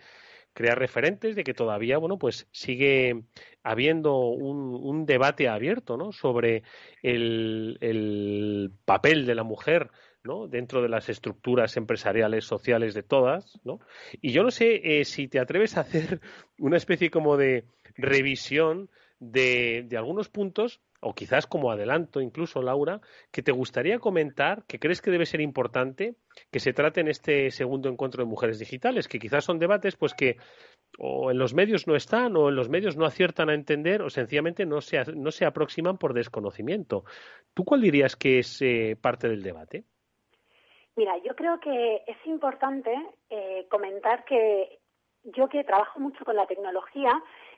[0.53, 3.23] crear referentes de que todavía, bueno, pues sigue
[3.63, 6.11] habiendo un, debate abierto, ¿no?
[6.11, 6.63] Sobre
[7.01, 9.89] el, papel de la mujer
[10.23, 10.47] ¿no?
[10.47, 13.79] dentro de las estructuras empresariales, sociales de todas, ¿no?
[14.21, 16.19] Y yo no sé eh, si te atreves a hacer
[16.59, 22.99] una especie como de revisión de, de algunos puntos o quizás como adelanto incluso, Laura,
[23.31, 26.15] que te gustaría comentar, que crees que debe ser importante
[26.51, 30.13] que se trate en este segundo encuentro de mujeres digitales, que quizás son debates pues
[30.13, 30.37] que
[30.97, 34.09] o en los medios no están o en los medios no aciertan a entender o
[34.09, 37.03] sencillamente no se, no se aproximan por desconocimiento.
[37.53, 39.83] ¿Tú cuál dirías que es eh, parte del debate?
[40.95, 42.91] Mira, yo creo que es importante
[43.29, 44.79] eh, comentar que
[45.23, 47.11] yo que trabajo mucho con la tecnología,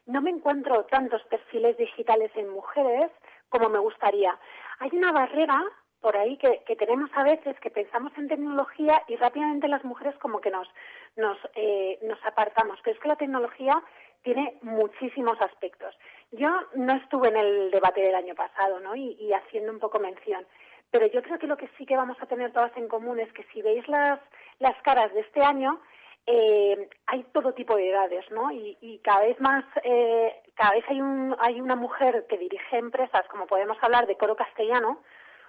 [0.05, 3.11] no me encuentro tantos perfiles digitales en mujeres
[3.49, 4.37] como me gustaría.
[4.79, 5.63] Hay una barrera
[6.01, 10.41] por ahí que, tenemos a veces que pensamos en tecnología y rápidamente las mujeres como
[10.41, 10.67] que nos,
[11.15, 12.79] nos, eh, nos apartamos.
[12.83, 13.81] Pero es que la tecnología
[14.23, 15.95] tiene muchísimos aspectos.
[16.31, 18.95] Yo no estuve en el debate del año pasado ¿no?
[18.95, 20.45] y, y haciendo un poco mención,
[20.89, 23.31] pero yo creo que lo que sí que vamos a tener todas en común es
[23.33, 24.19] que si veis las,
[24.59, 25.79] las caras de este año,
[26.25, 28.51] eh, hay todo tipo de edades, ¿no?
[28.51, 33.27] Y, cada vez más, eh, cada vez hay, un, hay una mujer que dirige empresas,
[33.29, 35.01] como podemos hablar de Coro Castellano,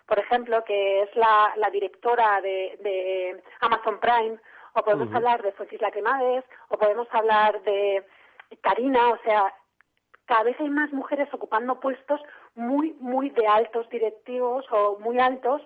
[0.06, 4.38] por ejemplo, que es la, directora de, Amazon Prime,
[4.74, 8.04] o podemos hablar de Francis Lacremades, o podemos hablar de
[8.60, 9.54] Karina, o sea,
[10.26, 12.20] cada vez hay más mujeres ocupando puestos
[12.54, 15.62] muy, muy de altos directivos o muy altos,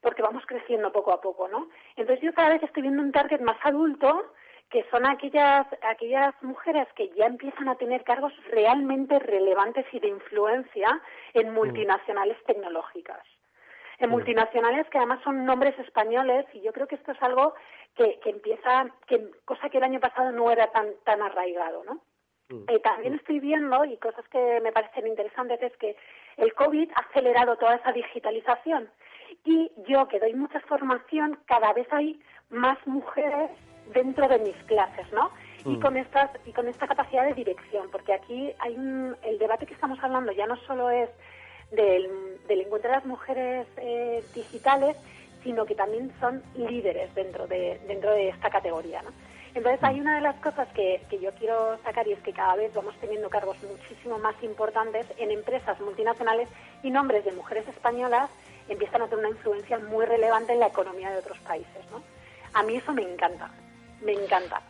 [0.00, 1.68] porque vamos creciendo poco a poco, ¿no?
[1.96, 4.32] Entonces yo cada vez estoy viendo un target más adulto,
[4.70, 10.08] que son aquellas, aquellas mujeres que ya empiezan a tener cargos realmente relevantes y de
[10.08, 11.00] influencia
[11.34, 11.54] en mm.
[11.54, 13.20] multinacionales tecnológicas.
[13.98, 14.12] En mm.
[14.12, 17.54] multinacionales que además son nombres españoles y yo creo que esto es algo
[17.96, 22.00] que, que empieza, que, cosa que el año pasado no era tan, tan arraigado, ¿no?
[22.50, 22.64] Mm.
[22.68, 25.96] Eh, también estoy viendo, y cosas que me parecen interesantes, es que
[26.36, 28.88] el COVID ha acelerado toda esa digitalización.
[29.44, 33.50] Y yo, que doy mucha formación, cada vez hay más mujeres
[33.92, 35.30] dentro de mis clases, ¿no?
[35.64, 35.80] Y mm.
[35.80, 39.74] con estas y con esta capacidad de dirección, porque aquí hay un, el debate que
[39.74, 41.10] estamos hablando ya no solo es
[41.70, 44.96] del, del encuentro de las mujeres eh, digitales,
[45.42, 49.10] sino que también son líderes dentro de dentro de esta categoría, ¿no?
[49.52, 52.54] Entonces hay una de las cosas que, que yo quiero sacar y es que cada
[52.54, 56.48] vez vamos teniendo cargos muchísimo más importantes en empresas multinacionales
[56.84, 58.30] y nombres de mujeres españolas
[58.68, 62.00] empiezan a tener una influencia muy relevante en la economía de otros países, ¿no?
[62.54, 63.50] A mí eso me encanta
[64.02, 64.62] me encanta.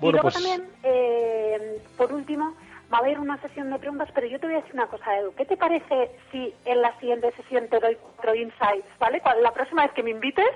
[0.00, 2.54] y luego pues también, eh, por último,
[2.92, 5.18] va a haber una sesión de preguntas, pero yo te voy a decir una cosa,
[5.18, 5.34] Edu.
[5.34, 9.22] ¿Qué te parece si en la siguiente sesión te doy cuatro insights, ¿vale?
[9.42, 10.50] La próxima vez que me invites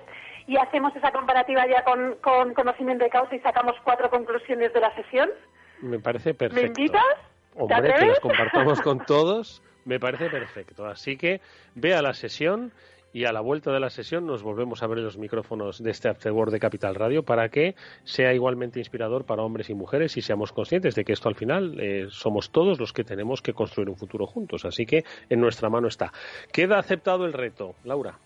[0.46, 2.16] y hacemos esa comparativa ya con,
[2.54, 5.30] conocimiento de causa y sacamos cuatro conclusiones de la sesión.
[5.80, 6.62] Me parece perfecto.
[6.62, 7.02] ¿Me invitas?
[7.54, 10.86] Hombre, que las compartamos con todos, me parece perfecto.
[10.86, 11.40] Así que
[11.74, 12.72] vea la sesión
[13.12, 16.08] y a la vuelta de la sesión nos volvemos a ver los micrófonos de este
[16.08, 20.52] Afterword de Capital Radio para que sea igualmente inspirador para hombres y mujeres y seamos
[20.52, 23.96] conscientes de que esto al final eh, somos todos los que tenemos que construir un
[23.96, 24.64] futuro juntos.
[24.64, 26.12] Así que en nuestra mano está.
[26.52, 27.74] Queda aceptado el reto.
[27.84, 28.18] Laura.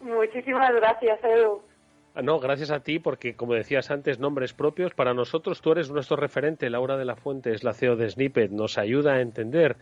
[0.00, 1.62] Muchísimas gracias, Edu.
[2.16, 4.94] Ah, no, gracias a ti, porque como decías antes, nombres propios.
[4.94, 6.70] Para nosotros tú eres nuestro referente.
[6.70, 8.52] Laura de la Fuente es la CEO de Snippet.
[8.52, 9.76] Nos ayuda a entender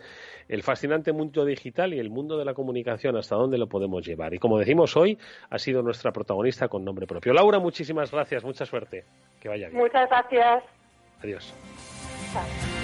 [0.47, 4.33] el fascinante mundo digital y el mundo de la comunicación, hasta dónde lo podemos llevar.
[4.33, 5.19] Y como decimos hoy,
[5.49, 7.33] ha sido nuestra protagonista con nombre propio.
[7.33, 8.43] Laura, muchísimas gracias.
[8.43, 9.05] Mucha suerte.
[9.39, 9.79] Que vaya bien.
[9.79, 10.63] Muchas gracias.
[11.21, 11.53] Adiós.
[12.35, 12.82] After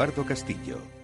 [0.00, 0.99] Eduardo Castillo.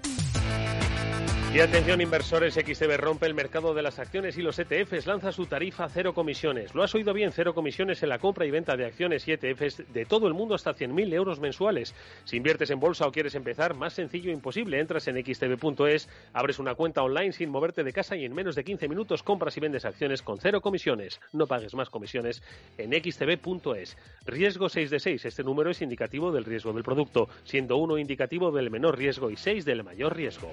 [1.57, 5.47] Y atención inversores, XTB rompe el mercado de las acciones y los ETFs, lanza su
[5.47, 6.75] tarifa cero comisiones.
[6.75, 9.91] Lo has oído bien, cero comisiones en la compra y venta de acciones y ETFs
[9.91, 11.95] de todo el mundo hasta 100.000 euros mensuales.
[12.25, 14.79] Si inviertes en bolsa o quieres empezar, más sencillo imposible.
[14.79, 18.63] Entras en xtb.es, abres una cuenta online sin moverte de casa y en menos de
[18.63, 21.23] 15 minutos compras y vendes acciones con cero comisiones.
[21.33, 22.43] No pagues más comisiones
[22.77, 23.97] en xtb.es.
[24.27, 25.25] Riesgo 6 de 6.
[25.25, 29.37] Este número es indicativo del riesgo del producto, siendo uno indicativo del menor riesgo y
[29.37, 30.53] 6 del mayor riesgo.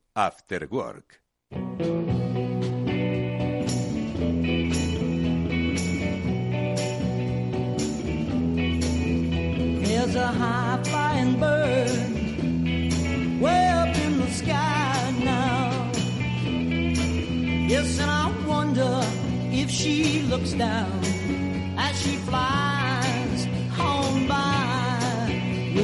[0.13, 1.21] After Work.
[9.85, 11.89] There's a high flying bird
[13.39, 15.91] way up in the sky now.
[17.69, 18.99] Yes, and I wonder
[19.53, 21.05] if she looks down
[21.77, 23.45] as she flies
[23.77, 24.60] home by.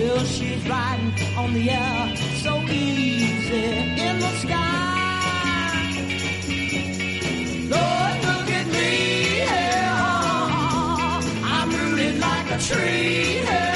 [0.08, 3.66] Well, she's riding on the air so easy
[4.08, 5.04] in the sky.
[7.76, 9.40] Lord, look at me.
[9.40, 11.22] Yeah.
[11.44, 13.42] I'm rooted like a tree.
[13.44, 13.67] Yeah.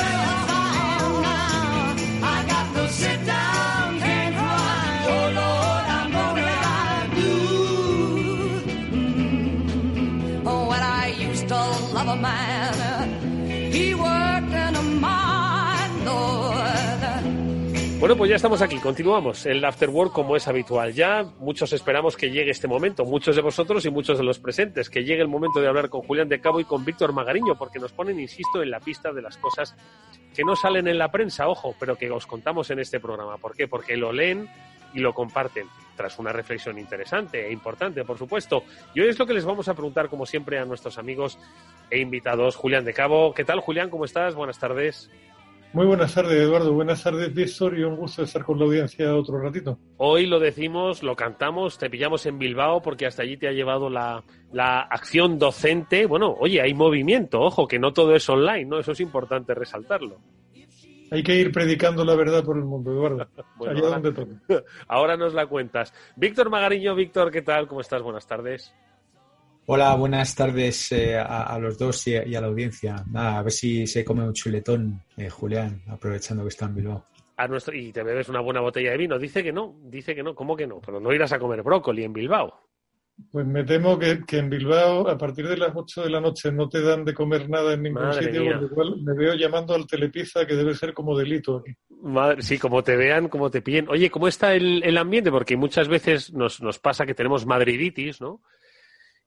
[18.02, 20.92] Bueno, pues ya estamos aquí, continuamos el After Work como es habitual.
[20.92, 24.90] Ya muchos esperamos que llegue este momento, muchos de vosotros y muchos de los presentes,
[24.90, 27.78] que llegue el momento de hablar con Julián de Cabo y con Víctor Magariño, porque
[27.78, 29.76] nos ponen, insisto, en la pista de las cosas
[30.34, 33.38] que no salen en la prensa, ojo, pero que os contamos en este programa.
[33.38, 33.68] ¿Por qué?
[33.68, 34.50] Porque lo leen
[34.96, 38.64] y lo comparten, tras una reflexión interesante e importante, por supuesto.
[38.96, 41.38] Y hoy es lo que les vamos a preguntar, como siempre, a nuestros amigos
[41.92, 42.56] e invitados.
[42.56, 43.92] Julián de Cabo, ¿qué tal, Julián?
[43.92, 44.34] ¿Cómo estás?
[44.34, 45.12] Buenas tardes.
[45.74, 46.74] Muy buenas tardes, Eduardo.
[46.74, 49.80] Buenas tardes, Víctor, y un gusto estar con la audiencia otro ratito.
[49.98, 53.90] Hoy lo decimos, lo cantamos, te pillamos en Bilbao porque hasta allí te ha llevado
[53.90, 56.08] la, la acción docente.
[56.08, 58.80] Bueno, oye, hay movimiento, ojo, que no todo es online, ¿no?
[58.80, 60.20] Eso es importante resaltarlo.
[61.10, 63.28] Hay que ir predicando la verdad por el mundo, Eduardo.
[63.62, 64.36] allá ahora, donde toque.
[64.90, 65.94] ahora nos la cuentas.
[66.18, 67.70] Víctor Magariño, Víctor, ¿qué tal?
[67.70, 68.02] ¿Cómo estás?
[68.02, 68.74] Buenas tardes.
[69.74, 73.06] Hola, buenas tardes eh, a, a, los dos y a, y a, la audiencia.
[73.10, 77.06] Nada, a ver si se come un chuletón, eh, Julián, aprovechando que está en Bilbao.
[77.38, 79.18] A nuestro, y te bebes una buena botella de vino.
[79.18, 80.36] Dice que no, dice que no.
[80.36, 80.82] ¿Cómo que no?
[80.86, 82.54] Pero no irás a comer brócoli en Bilbao.
[83.32, 86.52] Pues me temo que, que en Bilbao, a partir de las 8 de la noche,
[86.52, 88.58] no te dan de comer nada en ningún Madre sitio, mía.
[88.60, 91.72] porque igual me veo llamando al telepizza, que debe ser como delito aquí.
[92.02, 93.88] Madre, sí, como te vean, como te pillen.
[93.88, 95.32] Oye, ¿cómo está el, el ambiente?
[95.32, 98.42] Porque muchas veces nos, nos pasa que tenemos madriditis, ¿no?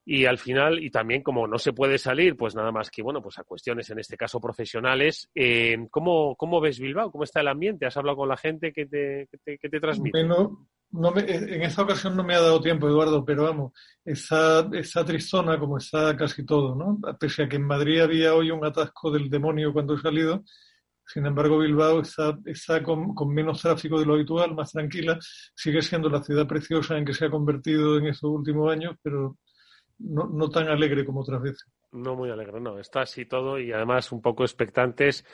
[0.06, 3.22] Y al final, y también como no se puede salir, pues nada más que, bueno,
[3.22, 7.10] pues a cuestiones en este caso profesionales, eh, ¿cómo, ¿cómo ves Bilbao?
[7.10, 7.86] ¿Cómo está el ambiente?
[7.86, 10.18] ¿Has hablado con la gente que te, que te, transmite?
[10.18, 13.72] Bueno, no me, en esta ocasión no me ha dado tiempo, Eduardo, pero vamos,
[14.04, 16.98] está, está tristona como está casi todo, ¿no?
[17.18, 20.44] Pese a que en Madrid había hoy un atasco del demonio cuando he salido,
[21.06, 25.18] sin embargo, Bilbao está, está con, con, menos tráfico de lo habitual, más tranquila.
[25.54, 29.36] Sigue siendo la ciudad preciosa en que se ha convertido en estos últimos años, pero
[29.98, 31.66] no, no tan alegre como otras veces.
[31.92, 32.78] No muy alegre, no.
[32.78, 35.24] Está así todo y además un poco expectantes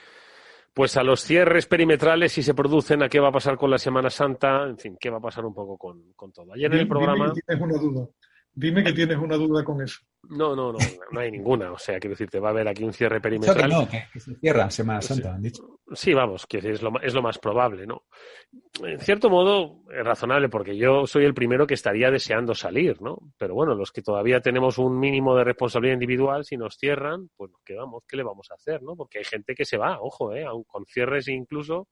[0.73, 3.79] pues a los cierres perimetrales si se producen, a qué va a pasar con la
[3.79, 6.53] Semana Santa, en fin, qué va a pasar un poco con, con todo.
[6.53, 7.33] Ayer en el programa...
[7.33, 8.09] Dime que tienes una duda.
[8.55, 10.01] Dime que tienes una duda con eso.
[10.29, 10.79] No, no, no,
[11.11, 11.73] no hay ninguna.
[11.73, 13.69] O sea, quiero decirte, va a haber aquí un cierre perimetral.
[13.69, 15.29] Que no, que, que se cierra Semana Santa, sí.
[15.29, 15.81] han dicho.
[15.93, 18.05] Sí, vamos, que es lo, es lo más probable, ¿no?
[18.85, 23.19] En cierto modo, es razonable, porque yo soy el primero que estaría deseando salir, ¿no?
[23.39, 27.51] Pero bueno, los que todavía tenemos un mínimo de responsabilidad individual, si nos cierran, pues
[27.51, 28.95] nos quedamos, ¿qué le vamos a hacer, no?
[28.95, 30.45] Porque hay gente que se va, ojo, ¿eh?
[30.45, 31.89] Aun con cierres incluso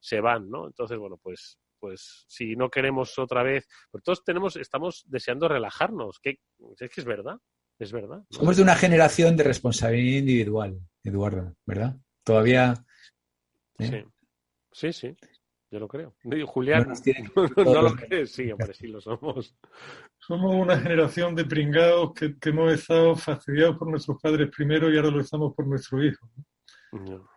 [0.00, 0.66] se van, ¿no?
[0.66, 6.18] Entonces, bueno, pues pues si no queremos otra vez, pues todos tenemos, estamos deseando relajarnos,
[6.20, 6.40] que
[6.78, 7.36] es que es verdad,
[7.78, 8.24] es verdad.
[8.30, 11.96] Somos de una generación de responsabilidad individual, Eduardo, ¿verdad?
[12.24, 12.74] Todavía.
[13.78, 14.04] ¿eh?
[14.72, 15.28] Sí, sí, sí,
[15.70, 16.14] yo lo creo.
[16.46, 19.56] Julián, no, no, no lo crees, sí, hombre, sí lo somos.
[20.18, 24.96] Somos una generación de pringados que, que, hemos estado fastidiados por nuestros padres primero y
[24.96, 26.28] ahora lo estamos por nuestro hijo.
[26.92, 27.28] ¿no?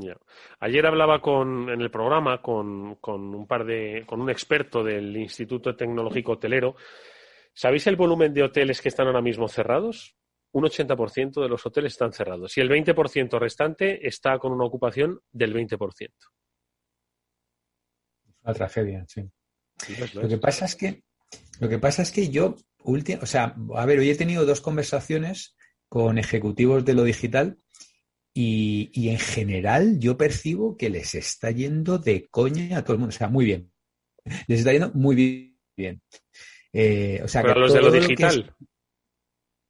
[0.00, 0.16] Yeah.
[0.60, 5.14] Ayer hablaba con, en el programa con, con, un par de, con un experto del
[5.16, 6.76] Instituto Tecnológico Hotelero.
[7.54, 10.16] ¿Sabéis el volumen de hoteles que están ahora mismo cerrados?
[10.52, 15.20] Un 80% de los hoteles están cerrados y el 20% restante está con una ocupación
[15.30, 16.10] del 20%.
[18.42, 19.22] Una tragedia, sí.
[19.78, 21.04] sí lo que pasa es que
[21.60, 25.56] lo que pasa es que yo, o sea, a ver, hoy he tenido dos conversaciones
[25.88, 27.58] con ejecutivos de lo digital
[28.34, 33.00] y, y, en general yo percibo que les está yendo de coña a todo el
[33.00, 33.14] mundo.
[33.14, 33.70] O sea, muy bien.
[34.46, 36.02] Les está yendo muy bien.
[36.72, 38.36] Eh, o sea, Pero que los de lo digital.
[38.38, 38.68] Lo es...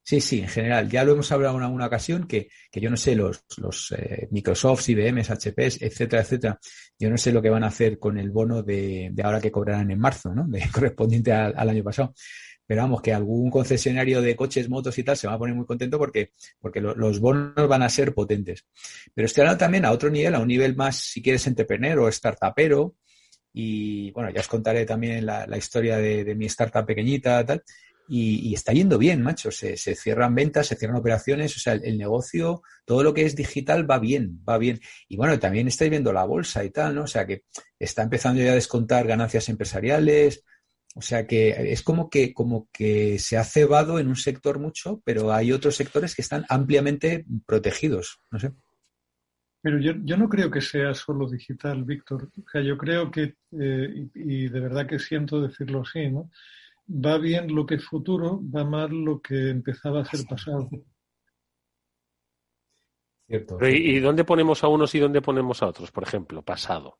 [0.04, 0.88] Sí, sí, en general.
[0.88, 4.26] Ya lo hemos hablado en alguna ocasión que, que yo no sé, los, los eh,
[4.32, 6.58] Microsoft, IBM, HPs, etcétera, etcétera,
[6.98, 9.52] yo no sé lo que van a hacer con el bono de, de ahora que
[9.52, 10.44] cobrarán en marzo, ¿no?
[10.48, 12.14] De, correspondiente al, al año pasado
[12.72, 15.66] pero vamos, que algún concesionario de coches, motos y tal se va a poner muy
[15.66, 18.66] contento porque, porque lo, los bonos van a ser potentes.
[19.12, 22.10] Pero estoy hablando también a otro nivel, a un nivel más, si quieres, entrepreneur o
[22.10, 22.94] startupero.
[23.52, 27.62] Y bueno, ya os contaré también la, historia de, mi startup pequeñita, tal.
[28.08, 29.50] Y, está yendo bien, macho.
[29.50, 33.24] Se, se, cierran ventas, se cierran operaciones, o sea, el, el, negocio, todo lo que
[33.24, 34.80] es digital va bien, va bien.
[35.08, 37.04] Y bueno, también estáis viendo la bolsa y tal, ¿no?
[37.04, 37.44] O sea, que
[37.78, 40.44] está empezando ya a descontar ganancias empresariales,
[40.94, 45.00] o sea que es como que, como que se ha cebado en un sector mucho,
[45.04, 48.20] pero hay otros sectores que están ampliamente protegidos.
[48.30, 48.52] No sé.
[49.62, 52.30] Pero yo, yo no creo que sea solo digital, Víctor.
[52.36, 56.30] O sea, yo creo que, eh, y, y, de verdad que siento decirlo así, ¿no?
[56.88, 60.68] Va bien lo que es futuro, va mal lo que empezaba a ser pasado.
[63.28, 63.56] Cierto.
[63.56, 65.92] Pero ¿y, ¿Y dónde ponemos a unos y dónde ponemos a otros?
[65.92, 66.98] Por ejemplo, pasado.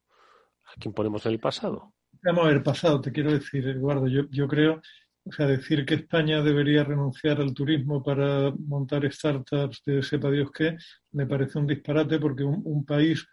[0.64, 1.92] ¿A quién ponemos en el pasado?
[2.22, 4.80] Vamos a ver, pasado, te quiero decir, Eduardo, yo, yo creo,
[5.24, 10.50] o sea, decir que España debería renunciar al turismo para montar startups de sepa Dios
[10.52, 10.76] qué,
[11.12, 13.26] me parece un disparate porque un, un país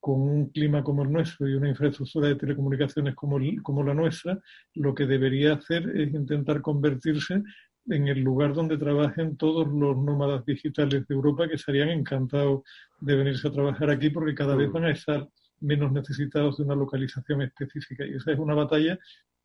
[0.00, 4.38] con un clima como el nuestro y una infraestructura de telecomunicaciones como, como la nuestra,
[4.74, 7.42] lo que debería hacer es intentar convertirse
[7.86, 12.62] en el lugar donde trabajen todos los nómadas digitales de Europa que estarían encantados
[13.00, 14.72] de venirse a trabajar aquí porque cada vez mm.
[14.72, 15.28] van a estar
[15.60, 18.06] menos necesitados de una localización específica.
[18.06, 18.98] Y esa es una batalla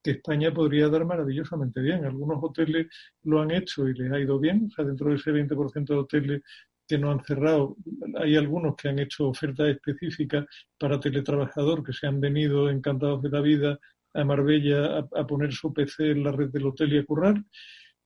[0.06, 2.06] que España podría dar maravillosamente bien.
[2.06, 2.86] Algunos hoteles
[3.24, 4.68] lo han hecho y les ha ido bien.
[4.68, 6.42] O sea, dentro de ese 20% de hoteles
[6.88, 7.76] que no han cerrado,
[8.20, 10.46] hay algunos que han hecho ofertas específicas
[10.78, 13.80] para teletrabajador que se han venido encantados de la vida
[14.14, 17.44] a Marbella a, poner su PC en la red del hotel y a currar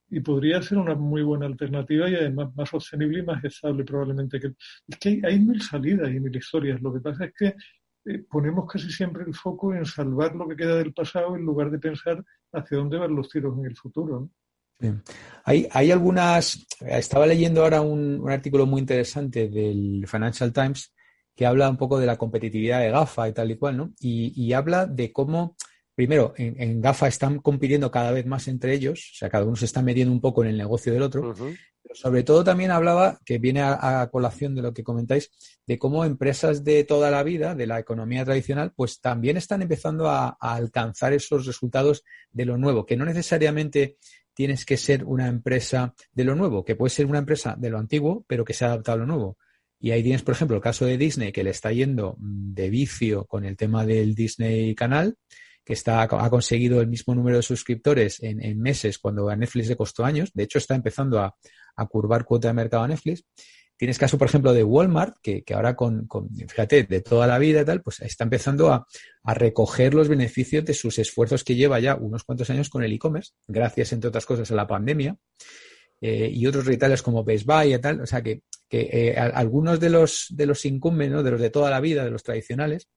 [0.10, 4.39] y podría ser una muy buena alternativa y además más sostenible y más estable probablemente.
[4.39, 4.54] Que,
[4.88, 6.82] es que hay, mil salidas y mil historias.
[6.82, 7.56] Lo que pasa es que
[8.10, 11.70] eh, ponemos casi siempre el foco en salvar lo que queda del pasado en lugar
[11.70, 14.30] de pensar hacia dónde van los tiros en el futuro.
[15.43, 20.93] Hay, hay algunas, estaba leyendo ahora un, artículo muy interesante del Financial Times
[21.36, 23.93] que habla un poco de la competitividad de GAFA y tal y cual, ¿no?
[23.99, 25.55] y habla de cómo
[26.00, 29.66] primero, en, GAFA están compitiendo cada vez más entre ellos, o sea, cada uno se
[29.66, 33.38] está metiendo un poco en el negocio del otro, pero sobre todo también hablaba, que
[33.38, 35.30] viene a, colación de lo que comentáis,
[35.68, 40.08] de cómo empresas de toda la vida, de la economía tradicional, pues también están empezando
[40.08, 43.97] a, alcanzar esos resultados de lo nuevo, que no necesariamente
[44.34, 47.78] tienes que ser una empresa de lo nuevo, que puede ser una empresa de lo
[47.78, 49.38] antiguo, pero que se ha adaptado a lo nuevo.
[49.82, 53.26] Y ahí tienes, por ejemplo, el caso de Disney, que le está yendo de vicio
[53.26, 55.18] con el tema del Disney Canal,
[55.70, 59.76] que está, ha conseguido el mismo número de suscriptores en, meses cuando a Netflix le
[59.76, 60.32] costó años.
[60.34, 61.36] De hecho, está empezando a,
[61.88, 63.24] curvar cuota de mercado a Netflix.
[63.78, 66.07] Tienes caso, por ejemplo, de Walmart, que, ahora con,
[66.47, 68.88] fíjate, de toda la vida y tal, pues está empezando a,
[69.36, 73.34] recoger los beneficios de sus esfuerzos que lleva ya unos cuantos años con el e-commerce,
[73.47, 75.17] gracias, entre otras cosas, a la pandemia.
[76.01, 78.01] Eh, y otros retailers como Best Buy y tal.
[78.01, 78.41] O sea que,
[78.72, 82.24] eh, algunos de los, de los incumbentes, de los de toda la vida, de los
[82.24, 82.89] tradicionales,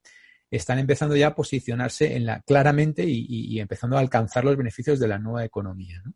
[0.57, 5.09] están empezando ya a posicionarse en la, claramente y, empezando a alcanzar los beneficios de
[5.09, 6.03] la nueva economía.
[6.05, 6.13] ¿no?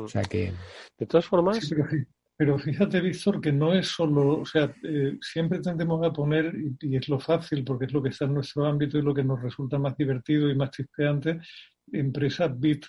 [0.00, 0.04] Mm.
[0.04, 0.52] O sea que.
[0.96, 1.58] De todas formas.
[2.36, 4.40] pero, fíjate, Víctor, que no es solo.
[4.40, 8.10] O sea, eh, siempre tendemos a poner, y, es lo fácil porque es lo que
[8.10, 11.40] está en nuestro ámbito y lo que nos resulta más divertido y más chispeante,
[11.92, 12.86] empresas BIT.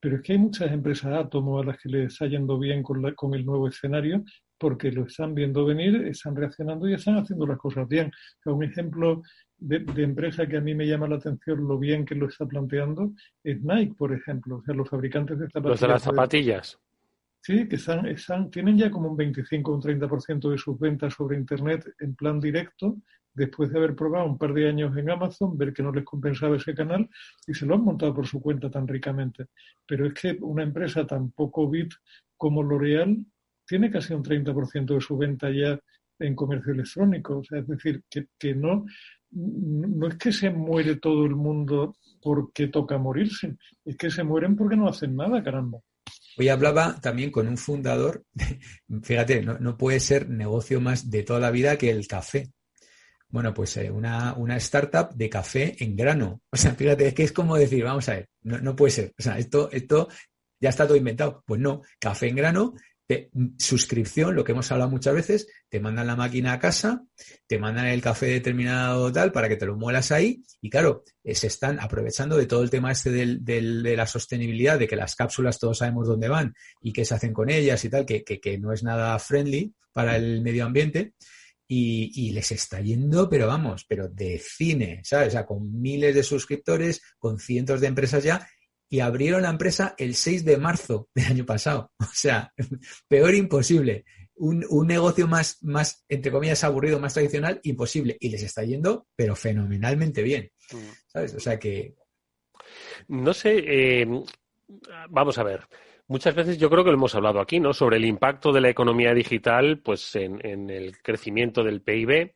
[0.00, 3.00] Pero es que hay muchas empresas átomo a las que les está yendo bien con,
[3.00, 4.24] la, con el nuevo escenario
[4.62, 8.06] porque lo están viendo venir, están reaccionando y están haciendo las cosas bien.
[8.06, 9.22] O sea, un ejemplo
[9.62, 13.12] de, empresa que a mí me llama la atención lo bien que lo está planteando
[13.42, 14.56] es Nike, por ejemplo.
[14.56, 15.70] O sea, los fabricantes de zapatillas.
[15.70, 16.78] Los de las zapatillas.
[17.40, 21.14] Sí, que están, están, tienen ya como un 25 o un 30% de sus ventas
[21.14, 22.98] sobre Internet en plan directo,
[23.34, 26.56] después de haber probado un par de años en Amazon, ver que no les compensaba
[26.56, 27.08] ese canal
[27.46, 29.46] y se lo han montado por su cuenta tan ricamente.
[29.86, 31.92] Pero es que una empresa tan poco bit
[32.36, 33.24] como L'Oreal
[33.66, 35.78] tiene casi un 30% de su venta ya
[36.18, 37.38] en comercio electrónico.
[37.38, 38.84] O sea, es decir, que, que no,
[39.32, 44.56] no es que se muere todo el mundo porque toca morirse, es que se mueren
[44.56, 45.78] porque no hacen nada, caramba.
[46.38, 48.24] Hoy hablaba también con un fundador,
[49.02, 52.50] fíjate, no, puede ser negocio más de toda la vida que el café.
[53.28, 56.42] Bueno, pues eh, una, una, startup de café en grano.
[56.50, 59.14] O sea, fíjate, es que es como decir, vamos a ver, no, no puede ser.
[59.18, 60.08] O sea, esto, esto
[60.60, 61.42] ya está todo inventado.
[61.46, 62.74] Pues no, café en grano
[63.58, 67.04] suscripción, lo que hemos hablado muchas veces, te mandan la máquina a casa,
[67.46, 71.34] te mandan el café determinado tal para que te lo muelas ahí y claro, eh,
[71.34, 75.14] se están aprovechando de todo el tema este del, de la sostenibilidad, de que las
[75.14, 78.58] cápsulas todos sabemos dónde van y qué se hacen con ellas y tal, que, que,
[78.58, 81.14] no es nada friendly para el medio ambiente.
[81.74, 85.28] Y, y, les está yendo, pero vamos, pero de cine, ¿sabes?
[85.28, 88.46] O sea, con miles de suscriptores, con cientos de empresas ya,
[88.92, 91.90] y abrieron la empresa el 6 de marzo del año pasado.
[91.98, 92.52] O sea,
[93.08, 94.04] peor imposible.
[94.34, 98.18] Un, negocio más, más, entre comillas, aburrido, más tradicional, imposible.
[98.20, 100.50] Y les está yendo, pero fenomenalmente bien.
[100.72, 100.90] Mm.
[101.06, 101.34] ¿Sabes?
[101.34, 101.94] O sea que.
[103.08, 104.06] No sé, eh,
[105.08, 105.66] vamos a ver.
[106.06, 107.72] Muchas veces yo creo que lo hemos hablado aquí, ¿no?
[107.72, 112.34] Sobre el impacto de la economía digital, pues en, en el crecimiento del PIB,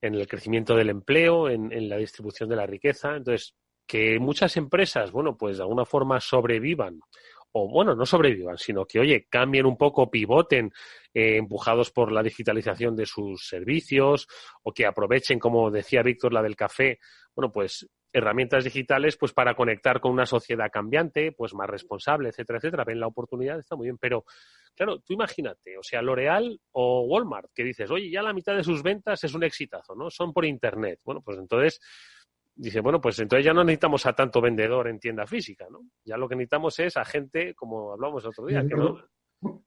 [0.00, 3.14] en el crecimiento del empleo, en, en la distribución de la riqueza.
[3.14, 3.54] Entonces,
[3.86, 7.00] que muchas empresas, bueno, pues de alguna forma sobrevivan
[7.58, 10.70] o bueno, no sobrevivan, sino que, oye, cambien un poco, pivoten,
[11.14, 14.28] eh, empujados por la digitalización de sus servicios,
[14.62, 16.98] o que aprovechen, como decía Víctor, la del café,
[17.34, 22.58] bueno, pues herramientas digitales, pues para conectar con una sociedad cambiante, pues más responsable, etcétera,
[22.58, 22.84] etcétera.
[22.84, 24.24] Ven la oportunidad, está muy bien, pero
[24.74, 28.64] claro, tú imagínate, o sea, L'Oreal o Walmart, que dices, oye, ya la mitad de
[28.64, 30.10] sus ventas es un exitazo, ¿no?
[30.10, 31.00] Son por Internet.
[31.04, 31.80] Bueno, pues entonces
[32.56, 35.90] dice, bueno, pues entonces ya no necesitamos a tanto vendedor en tienda física, ¿no?
[36.04, 38.98] Ya lo que necesitamos es a gente, como hablamos el otro día, que no...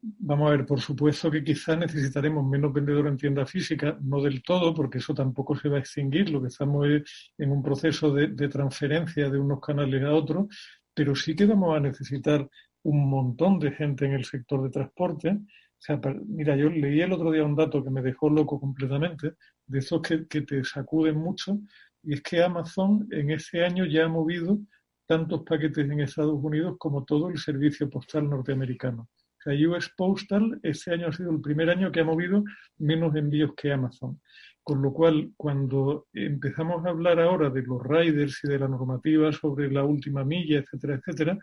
[0.01, 4.41] Vamos a ver, por supuesto que quizá necesitaremos menos vendedores en tienda física, no del
[4.41, 6.31] todo, porque eso tampoco se va a extinguir.
[6.31, 10.47] Lo que estamos es en un proceso de, transferencia de unos canales a otros,
[10.93, 12.49] pero sí que vamos a necesitar
[12.83, 15.29] un montón de gente en el sector de transporte.
[15.29, 19.33] O sea, mira, yo leí el otro día un dato que me dejó loco completamente,
[19.67, 21.59] de esos que te sacuden mucho,
[22.03, 24.59] y es que Amazon en ese año ya ha movido
[25.07, 29.09] tantos paquetes en Estados Unidos como todo el servicio postal norteamericano.
[29.39, 32.43] O sea, US Postal este año ha sido el primer año que ha movido
[32.77, 34.21] menos envíos que Amazon.
[34.61, 39.31] Con lo cual, cuando empezamos a hablar ahora de los riders y de la normativa
[39.31, 41.39] sobre la última milla, etcétera, etcétera,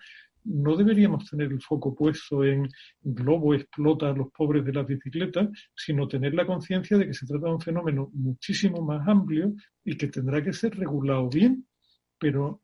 [0.47, 2.69] no deberíamos tener el foco puesto en
[3.01, 7.27] Globo explota a los pobres de las bicicletas, sino tener la conciencia de que se
[7.27, 9.53] trata de un fenómeno muchísimo más amplio
[9.85, 11.67] y que tendrá que ser regulado bien,
[12.19, 12.63] pero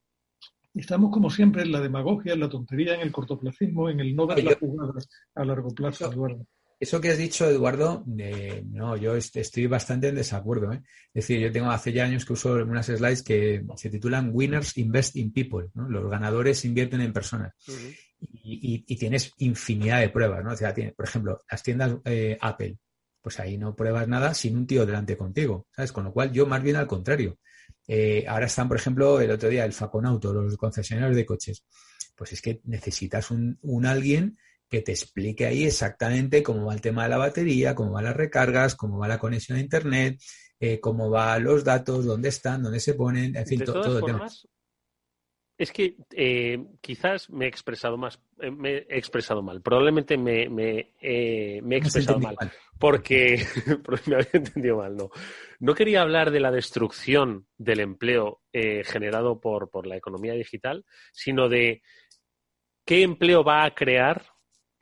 [0.74, 4.26] estamos como siempre en la demagogia, en la tontería, en el cortoplacismo, en el no
[4.26, 4.94] dar la jugada
[5.34, 6.46] a largo plazo, Eduardo.
[6.82, 10.72] Eso que has dicho, Eduardo, no, yo estoy bastante en desacuerdo.
[10.72, 10.82] ¿eh?
[11.14, 14.76] Es decir, yo tengo hace ya años que uso unas slides que se titulan Winners
[14.78, 15.68] Invest in People.
[15.74, 17.52] Los ganadores invierten en personas.
[18.18, 20.54] y, tienes infinidad de pruebas, ¿no?
[20.54, 22.76] O sea, por ejemplo, las tiendas eh, Apple,
[23.20, 25.92] pues ahí no pruebas nada sin un tío delante contigo, ¿sabes?
[25.92, 27.38] Con lo cual yo más bien al contrario.
[27.86, 31.64] Eh, ahora están, por ejemplo, el otro día el Faconauto, los concesionarios de coches.
[32.16, 34.36] Pues es que necesitas un, un alguien
[34.72, 38.16] que te explique ahí exactamente cómo va el tema de la batería, cómo van las
[38.16, 40.18] recargas, cómo va la conexión a Internet,
[40.58, 44.26] eh, cómo van los datos, dónde están, dónde se ponen, en fin, todo el tema.
[45.58, 49.60] Es que eh, quizás me he expresado más, eh, me he expresado mal.
[49.60, 52.34] Probablemente me, me, he expresado mal,
[52.78, 53.44] porque,
[54.06, 54.96] me había entendido mal.
[54.96, 55.10] No,
[55.60, 61.50] no quería hablar de la destrucción del empleo generado por, por la economía digital, sino
[61.50, 61.82] de
[62.86, 64.31] qué empleo va a crear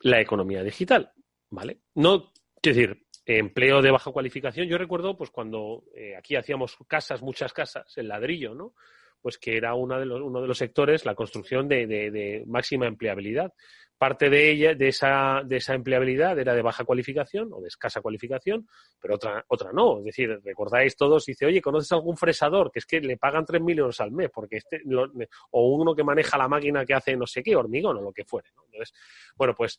[0.01, 1.12] la economía digital,
[1.51, 1.80] ¿vale?
[1.94, 4.68] No, quiero decir, empleo de baja cualificación.
[4.68, 8.74] Yo recuerdo, pues cuando eh, aquí hacíamos casas, muchas casas, el ladrillo, ¿no?
[9.21, 12.87] Pues que era uno de los, uno de los sectores, la construcción de, de, máxima
[12.87, 13.53] empleabilidad.
[13.99, 18.01] Parte de ella, de esa, de esa empleabilidad era de baja cualificación o de escasa
[18.01, 18.66] cualificación,
[18.99, 19.99] pero otra, otra no.
[19.99, 22.73] Es decir, recordáis todos, dice, oye, ¿conoces algún fresador?
[22.73, 24.81] Que es que le pagan 3.000 euros al mes, porque este,
[25.51, 28.25] o uno que maneja la máquina que hace no sé qué, hormigón o lo que
[28.25, 28.49] fuere.
[28.49, 28.95] Entonces,
[29.37, 29.79] bueno, pues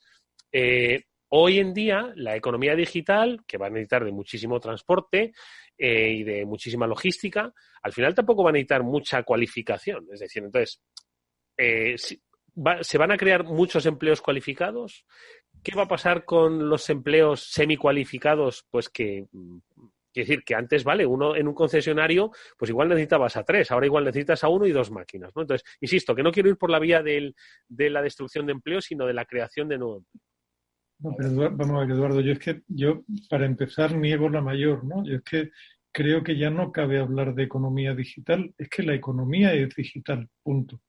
[0.51, 5.33] eh, hoy en día la economía digital, que va a necesitar de muchísimo transporte
[5.77, 10.07] eh, y de muchísima logística, al final tampoco va a necesitar mucha cualificación.
[10.11, 10.81] Es decir, entonces,
[11.57, 15.05] eh, se van a crear muchos empleos cualificados.
[15.63, 18.65] ¿Qué va a pasar con los empleos semicualificados?
[18.69, 19.57] Pues que, mm,
[20.13, 23.85] quiero decir, que antes, vale, uno en un concesionario, pues igual necesitabas a tres, ahora
[23.85, 25.31] igual necesitas a uno y dos máquinas.
[25.33, 29.05] Entonces, insisto, que no quiero ir por la vía de la destrucción de empleo, sino
[29.05, 30.03] de la creación de nuevo.
[31.01, 34.83] No, pero vamos a ver, Eduardo, yo es que, yo, para empezar, niego la mayor,
[34.83, 35.03] ¿no?
[35.03, 35.49] Yo es que
[35.91, 40.29] creo que ya no cabe hablar de economía digital, es que la economía es digital,
[40.43, 40.79] punto.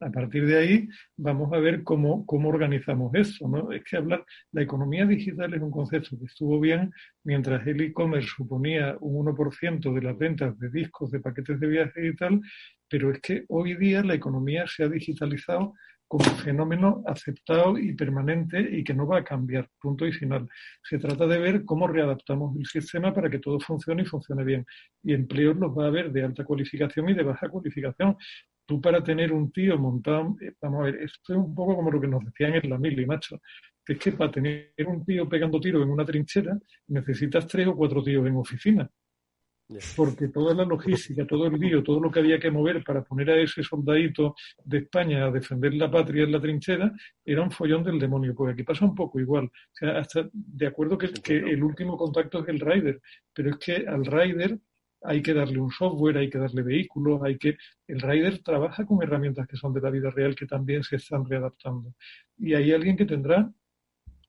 [0.00, 3.48] A partir de ahí vamos a ver cómo, cómo organizamos eso.
[3.48, 3.72] ¿no?
[3.72, 6.92] Es que hablar, la economía digital es un concepto que estuvo bien
[7.24, 12.08] mientras el e-commerce suponía un 1% de las ventas de discos, de paquetes de viaje
[12.08, 12.40] y tal,
[12.88, 15.72] pero es que hoy día la economía se ha digitalizado
[16.08, 20.48] como fenómeno aceptado y permanente y que no va a cambiar, punto y final.
[20.82, 24.64] Se trata de ver cómo readaptamos el sistema para que todo funcione y funcione bien.
[25.02, 28.16] Y empleos los va a haber de alta cualificación y de baja cualificación
[28.66, 31.90] tú para tener un tío montado, eh, vamos a ver, esto es un poco como
[31.90, 33.40] lo que nos decían en la mili, macho,
[33.86, 38.02] es que para tener un tío pegando tiros en una trinchera necesitas tres o cuatro
[38.02, 38.90] tíos en oficina.
[39.96, 43.30] Porque toda la logística, todo el lío, todo lo que había que mover para poner
[43.30, 46.92] a ese soldadito de España a defender la patria en la trinchera
[47.24, 48.34] era un follón del demonio.
[48.34, 49.46] Pues aquí pasa un poco igual.
[49.46, 53.00] O sea, hasta de acuerdo que, que el último contacto es el rider,
[53.32, 54.58] pero es que al rider
[55.02, 57.56] hay que darle un software, hay que darle vehículos, hay que...
[57.86, 61.24] El rider trabaja con herramientas que son de la vida real que también se están
[61.24, 61.94] readaptando.
[62.38, 63.50] Y hay alguien que tendrá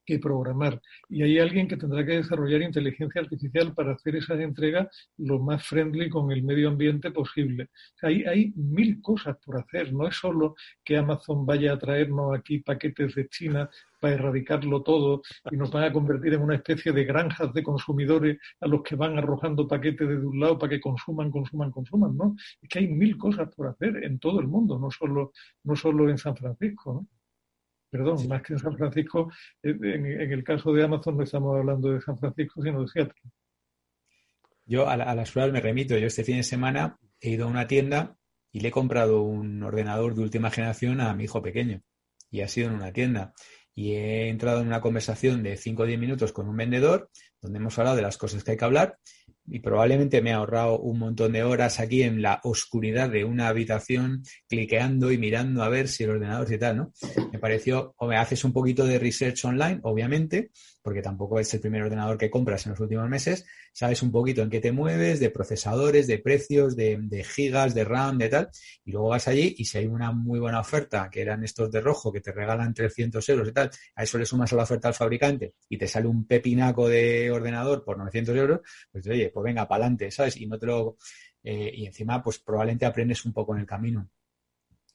[0.08, 0.82] que programar.
[1.10, 4.88] Y hay alguien que tendrá que desarrollar inteligencia artificial para hacer esas entregas
[5.18, 7.70] lo más friendly con el medio ambiente posible.
[8.02, 9.94] hay, hay mil cosas por hacer.
[9.94, 15.22] No es solo que Amazon vaya a traernos aquí paquetes de China para erradicarlo todo
[15.52, 18.96] y nos van a convertir en una especie de granjas de consumidores a los que
[18.96, 22.36] van arrojando paquetes desde un lado para que consuman, consuman, consuman, ¿no?
[22.62, 25.34] Es que hay mil cosas por hacer en todo el mundo, no solo,
[25.64, 27.17] no solo en San Francisco, ¿no?
[27.90, 29.32] Perdón, más que en San Francisco,
[29.64, 33.22] en, el caso de Amazon no estamos hablando de San Francisco, sino de Seattle.
[34.66, 35.98] Yo a, las pruebas me remito.
[35.98, 38.18] Yo este fin de semana he ido a una tienda
[38.52, 41.82] y le he comprado un ordenador de última generación a mi hijo pequeño.
[42.30, 43.34] Y ha sido en una tienda.
[43.74, 47.10] y he entrado en una conversación de 5 o 10 minutos con un vendedor
[47.42, 48.98] donde hemos hablado de las cosas que hay que hablar
[49.48, 53.48] y probablemente me ha ahorrado un montón de horas aquí en la oscuridad de una
[53.48, 56.94] habitación, cliqueando y mirando a ver si el ordenador y tal, ¿no?
[57.32, 60.52] Me pareció, o me haces un poquito de research online, obviamente,
[60.88, 64.42] porque tampoco es el primer ordenador que compras en los últimos meses, sabes un poquito
[64.42, 68.50] en qué te mueves, de procesadores, de precios, de, gigas, de RAM, de tal,
[68.86, 71.82] y luego vas allí y si hay una muy buena oferta, que eran estos de
[71.82, 74.88] rojo, que te regalan 300 euros y tal, a eso le sumas a la oferta
[74.88, 79.44] al fabricante y te sale un pepinaco de ordenador por 900 euros, pues oye, pues
[79.44, 80.38] venga, para adelante, ¿sabes?
[80.38, 80.96] Y no te lo...
[81.44, 84.10] Eh, y encima, pues probablemente aprendes un poco en el camino.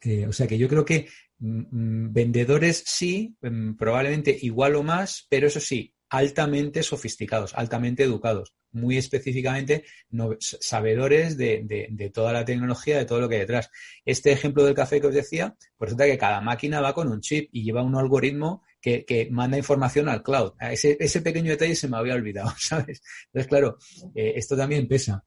[0.02, 4.82] Eh, o sea que yo creo que mm, mm, vendedores sí, mm, probablemente igual o
[4.82, 9.84] más, pero eso sí, altamente sofisticados, altamente educados, muy específicamente
[10.28, 13.70] sabedores de, toda la tecnología, de todo lo que hay detrás.
[14.04, 17.20] Este ejemplo del café que os decía, pues resulta que cada máquina va con un
[17.20, 20.52] chip y lleva un algoritmo que, manda información al cloud.
[20.60, 23.00] Ese, ese, pequeño detalle se me había olvidado, ¿sabes?
[23.26, 23.78] Entonces, claro,
[24.14, 25.24] eh, esto también pesa.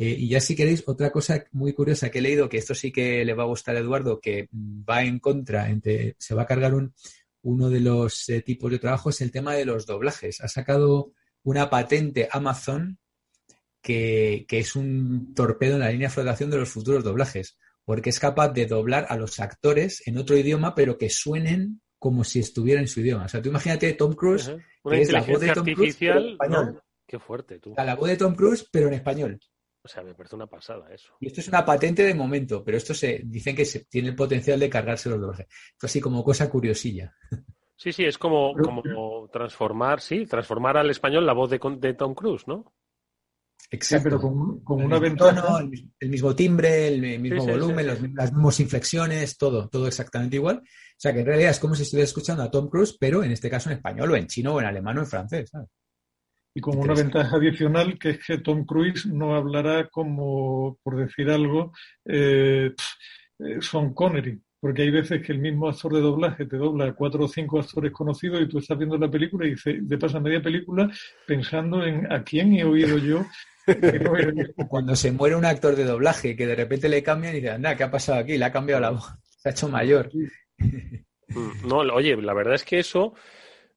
[0.00, 2.92] Eh, y ya si queréis, otra cosa muy curiosa que he leído, que esto sí
[2.92, 6.46] que le va a gustar a Eduardo, que va en contra, entre, se va a
[6.46, 6.94] cargar un,
[7.42, 10.40] uno de los eh, tipos de trabajo, es el tema de los doblajes.
[10.40, 13.00] Ha sacado una patente Amazon
[13.82, 18.10] que, que es un torpedo en la línea de flotación de los futuros doblajes, porque
[18.10, 22.38] es capaz de doblar a los actores en otro idioma, pero que suenen como si
[22.38, 23.24] estuviera en su idioma.
[23.24, 24.52] O sea, tú imagínate Tom Cruise,
[24.88, 26.82] que es la voz de Tom Cruise, pero en español.
[27.04, 27.74] Qué fuerte, tú.
[27.76, 29.40] la voz de Tom Cruise, pero en español.
[29.82, 31.14] O sea, me parece una pasada eso.
[31.20, 34.16] Y esto es una patente de momento, pero esto se dicen que se, tiene el
[34.16, 35.46] potencial de cargarse los doblajes.
[35.72, 37.14] Esto así como cosa curiosilla.
[37.76, 42.12] Sí, sí, es como, como transformar, sí, transformar al español la voz de, de Tom
[42.12, 42.74] Cruise, ¿no?
[43.70, 44.04] Exacto.
[44.04, 44.20] pero
[44.64, 45.42] con, una ventana.
[46.00, 50.58] el, mismo timbre, el mismo volumen, las mismas inflexiones, todo, todo exactamente igual.
[50.58, 53.30] O sea que en realidad es como si estuviera escuchando a Tom Cruise, pero en
[53.30, 55.50] este caso en español o en chino o en alemán o en francés.
[56.58, 61.30] Y con una ventaja adicional que es que Tom Cruise no hablará como, por decir
[61.30, 61.72] algo,
[62.04, 62.74] eh,
[63.38, 66.94] eh, Sean Connery, porque hay veces que el mismo actor de doblaje te dobla a
[66.94, 70.42] cuatro o cinco actores conocidos y tú estás viendo la película y te pasa media
[70.42, 70.90] película
[71.24, 73.24] pensando en a quién he oído yo
[74.68, 77.76] Cuando se muere un actor de doblaje que de repente le cambian y dice, anda,
[77.76, 78.36] ¿qué ha pasado aquí?
[78.36, 80.10] Le ha cambiado la voz, se ha hecho mayor.
[81.30, 83.12] Mm, no, oye, la verdad es que eso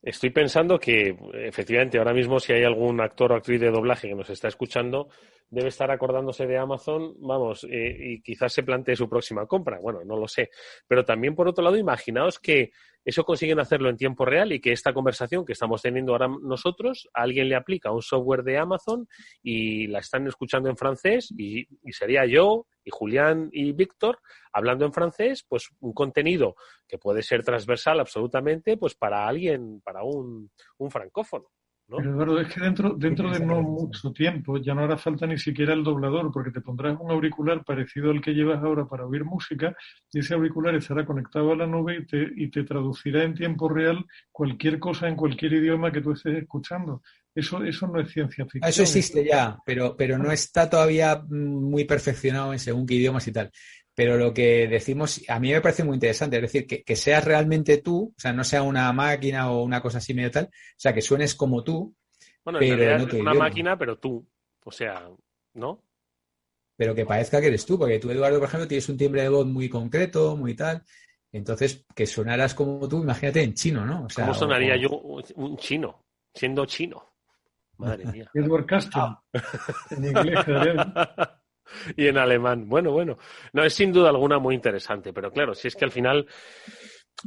[0.01, 4.15] estoy pensando que efectivamente ahora mismo si hay algún actor o actriz de doblaje que
[4.15, 5.09] nos está escuchando,
[5.51, 9.79] debe estar acordándose de Amazon, vamos, y quizás se plantee su próxima compra.
[9.79, 10.49] Bueno, no lo sé.
[10.87, 12.71] Pero también, por otro lado, imaginaos que
[13.03, 17.09] eso consiguen hacerlo en tiempo real y que esta conversación que estamos teniendo ahora nosotros,
[17.13, 19.07] alguien le aplica un software de Amazon
[19.43, 24.19] y la están escuchando en francés y, sería yo y Julián y Víctor
[24.53, 26.55] hablando en francés, pues un contenido
[26.87, 30.49] que puede ser transversal absolutamente, pues para alguien, para un
[30.89, 31.49] francófono.
[31.97, 35.37] Pero Eduardo, es que dentro, dentro de no mucho tiempo ya no hará falta ni
[35.37, 39.25] siquiera el doblador, porque te pondrás un auricular parecido al que llevas ahora para oír
[39.25, 39.75] música,
[40.11, 43.67] y ese auricular estará conectado a la nube y te, y te traducirá en tiempo
[43.67, 47.01] real cualquier cosa en cualquier idioma que tú estés escuchando.
[47.33, 48.69] Eso, eso no es ciencia ficción.
[48.69, 53.31] Eso existe ya, pero, pero no está todavía muy perfeccionado en según qué idiomas y
[53.31, 53.51] tal.
[54.01, 57.77] Pero lo que decimos, a mí me parece muy interesante, es decir, que, seas realmente
[57.83, 60.91] tú, o sea, no sea una máquina o una cosa así medio tal, o sea,
[60.91, 61.93] que suenes como tú.
[62.43, 64.27] Bueno, en realidad es una máquina, pero tú,
[64.65, 65.07] o sea,
[65.53, 65.83] ¿no?
[66.75, 69.29] Pero que parezca que eres tú, porque tú, Eduardo, por ejemplo, tienes un timbre de
[69.29, 70.81] voz muy concreto, muy tal.
[71.31, 74.05] Entonces, que sonaras como tú, imagínate en chino, ¿no?
[74.05, 77.05] O sea, ¿Cómo sonaría yo un chino, siendo chino?
[77.77, 78.31] Madre mía.
[78.33, 78.99] Edward Castro.
[78.99, 79.23] Ah.
[79.91, 80.39] en inglés,
[81.95, 82.67] y en alemán.
[82.67, 83.17] Bueno, bueno.
[83.53, 86.27] No, es sin duda alguna muy interesante, pero claro, si es que al final.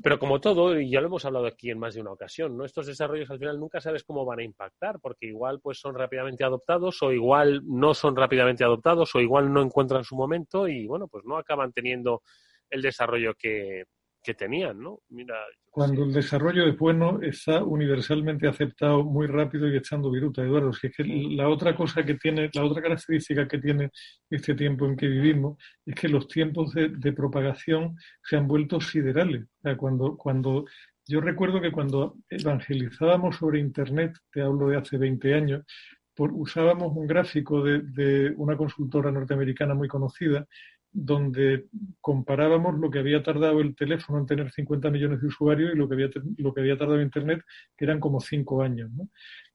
[0.03, 2.65] Pero como todo, y ya lo hemos hablado aquí en más de una ocasión, ¿no?
[2.65, 6.43] Estos desarrollos al final nunca sabes cómo van a impactar, porque igual pues son rápidamente
[6.43, 11.07] adoptados, o igual no son rápidamente adoptados, o igual no encuentran su momento, y bueno,
[11.07, 12.23] pues no acaban teniendo
[12.71, 13.85] el desarrollo que,
[14.25, 15.01] que tenían, ¿no?
[15.11, 15.35] Mira,
[15.71, 20.73] Cuando el desarrollo es bueno, está universalmente aceptado muy rápido y echando viruta, Eduardo.
[20.73, 23.91] Si es que la otra cosa que tiene, la otra característica que tiene
[24.31, 29.45] este tiempo en que vivimos es que los tiempos de, propagación se han vuelto siderales.
[29.45, 30.65] O sea, cuando, cuando
[31.07, 35.65] yo recuerdo que cuando evangelizábamos sobre Internet, te hablo de hace 20 años,
[36.17, 40.47] usábamos un gráfico de, de, una consultora norteamericana muy conocida
[40.95, 41.67] donde
[42.01, 45.89] comparábamos lo que había tardado el teléfono en tener 50 millones de usuarios y lo
[45.89, 47.43] que había, lo que había tardado Internet,
[47.77, 48.91] que eran como cinco años.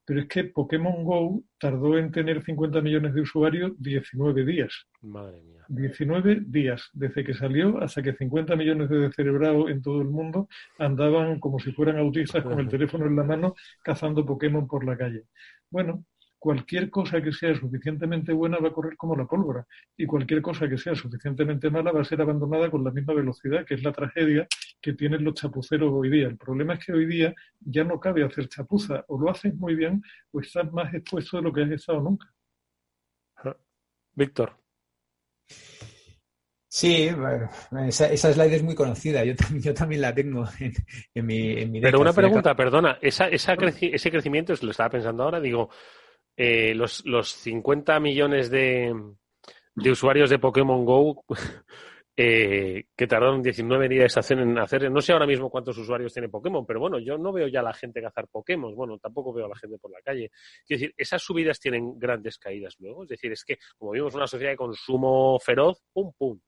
[0.06, 4.88] Pero es que Pokémon Go tardó en tener 50 millones de usuarios 19 días.
[5.02, 5.64] Madre mía.
[5.70, 10.50] 19 días, desde que salió hasta que 50 millones de descerebrados en todo el mundo
[10.78, 14.98] andaban como si fueran autistas con el teléfono en la mano cazando Pokémon por la
[14.98, 15.26] calle.
[15.70, 16.04] Bueno,
[16.40, 19.68] cualquier cosa que sea suficientemente buena va a correr como la pólvora
[19.98, 23.66] y cualquier cosa que sea suficientemente mala va a ser abandonada con la misma velocidad,
[23.66, 24.48] que es la tragedia
[24.82, 26.28] que tienen los chapuceros hoy día.
[26.28, 29.76] El problema es que hoy día ya no cabe hacer chapuza, o lo haces muy
[29.76, 32.34] bien o estás más expuesto de lo que has estado nunca.
[34.14, 34.58] Víctor.
[36.72, 37.50] Sí, bueno,
[37.88, 39.26] esa, esa, slide es muy conocida.
[39.26, 40.74] Yo, también, yo también la tengo en,
[41.16, 43.00] en mi, en mi Pero una pregunta, perdona.
[43.02, 45.70] Esa, esa creci ese crecimiento, lo estaba pensando ahora, digo,
[46.42, 48.96] eh, los, los 50 millones de,
[49.76, 51.26] de usuarios de Pokémon Go
[52.16, 56.66] eh, que tardaron 19 días en hacer, no sé ahora mismo cuántos usuarios tiene Pokémon,
[56.66, 59.50] pero bueno, yo no veo ya a la gente cazar Pokémon, bueno, tampoco veo a
[59.50, 60.32] la gente por la calle.
[60.66, 64.26] Quiero decir, esas subidas tienen grandes caídas luego, es decir, es que como vimos una
[64.26, 66.40] sociedad de consumo feroz, pum, pum,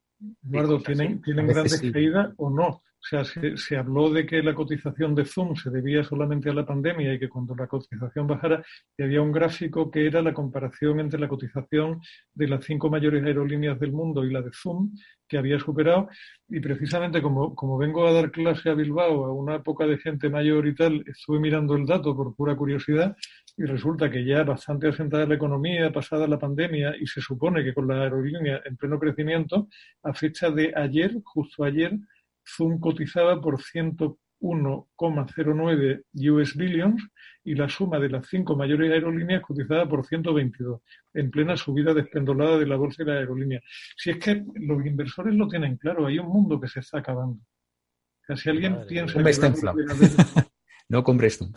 [0.50, 1.92] Eduardo, ¿tienen, ¿tienen grandes sí.
[1.92, 2.82] caídas o no?
[3.04, 6.68] O sea, se, habló de que la cotización de Zoom se debía solamente a la
[6.68, 8.64] pandemia y que cuando la cotización bajara,
[9.00, 12.00] había un gráfico que era la comparación entre la cotización
[12.36, 14.92] de las cinco mayores aerolíneas del mundo y la de Zoom,
[15.28, 16.10] que había superado.
[16.48, 20.30] Y precisamente como, como vengo a dar clase a Bilbao a una época de gente
[20.30, 23.16] mayor y tal, estuve mirando el dato por pura curiosidad
[23.58, 27.74] y resulta que ya bastante asentada la economía, pasada la pandemia, y se supone que
[27.74, 29.68] con la aerolínea en pleno crecimiento,
[30.04, 31.98] a fecha de ayer, justo ayer,
[32.46, 37.04] Zoom cotizaba por 101,09 US billions
[37.44, 40.82] y la suma de las cinco mayores aerolíneas cotizaba por 122,
[41.14, 43.62] en plena subida despendolada de la bolsa y la aerolínea.
[43.98, 47.38] Si es que los inversores lo tienen claro, hay un mundo que se está acabando.
[47.38, 49.18] O sea, si alguien Madre piensa...
[49.22, 49.54] No, está
[50.90, 51.50] no compres tú.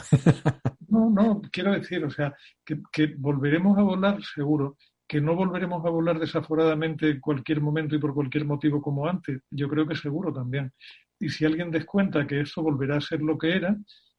[0.89, 2.33] no, no, quiero decir, o sea,
[2.65, 4.77] que, que volveremos a volar seguro,
[5.07, 9.43] que no volveremos a volar desaforadamente en cualquier momento y por cualquier motivo como antes.
[9.51, 10.73] Yo creo que seguro también.
[11.19, 13.77] Y si alguien descuenta que eso volverá a ser lo que era,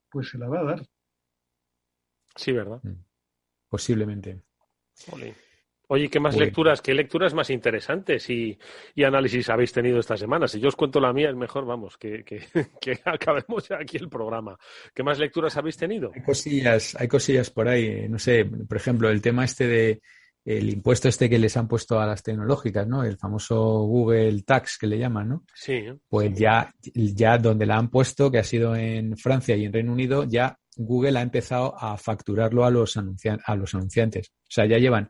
[0.10, 0.86] pues se la va a dar.
[2.36, 2.82] Sí, ¿verdad?
[3.70, 4.42] Posiblemente.
[5.88, 8.58] Oye, ¿qué más lecturas, qué lecturas más interesantes y,
[8.96, 10.48] y, análisis habéis tenido esta semana?
[10.48, 12.42] Si yo os cuento la mía, es mejor, vamos, que, que,
[12.82, 14.58] que acabemos ya aquí el programa.
[14.94, 16.12] ¿Qué más lecturas habéis tenido?
[16.14, 18.08] Hay cosillas, hay cosillas por ahí.
[18.10, 20.02] No sé, por ejemplo, el tema este de
[20.46, 23.04] el impuesto este que les han puesto a las tecnológicas, ¿no?
[23.04, 25.44] El famoso Google Tax que le llaman, ¿no?
[25.56, 25.86] Sí.
[26.08, 29.92] Pues ya, ya donde la han puesto, que ha sido en Francia y en Reino
[29.92, 34.30] Unido, ya Google ha empezado a facturarlo a los, a los anunciantes.
[34.30, 35.10] O sea, ya llevan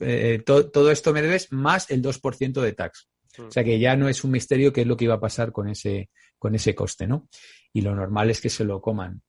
[0.00, 3.08] eh, to todo esto me debes más el 2% de tax.
[3.38, 5.50] O sea que ya no es un misterio qué es lo que iba a pasar
[5.50, 7.28] con ese, con ese coste, ¿no?
[7.72, 9.22] Y lo normal es que se lo coman.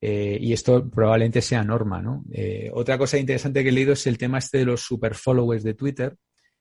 [0.00, 2.24] Eh, y esto probablemente sea norma, ¿no?
[2.32, 5.64] Eh, otra cosa interesante que he leído es el tema este de los super followers
[5.64, 6.16] de Twitter,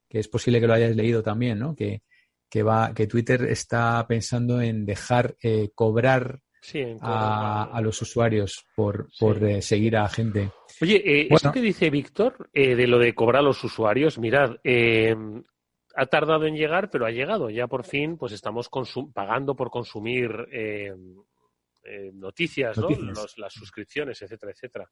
[0.09, 1.75] que es posible que lo hayas leído también, ¿no?
[1.75, 2.01] Que,
[2.49, 8.01] que va, que Twitter está pensando en dejar eh, cobrar sí, en a, a, los
[8.01, 9.61] usuarios por, por sí.
[9.61, 10.51] seguir a gente.
[10.81, 11.37] Oye, eh, bueno.
[11.37, 15.15] eso que dice Víctor eh, de lo de cobrar a los usuarios, mirad, eh,
[15.95, 17.49] ha tardado en llegar, pero ha llegado.
[17.49, 18.69] Ya por fin, pues estamos
[19.13, 20.31] pagando por consumir
[21.87, 22.89] eh, noticias, ¿no?
[22.89, 24.89] Los, las suscripciones, etcétera, etcétera.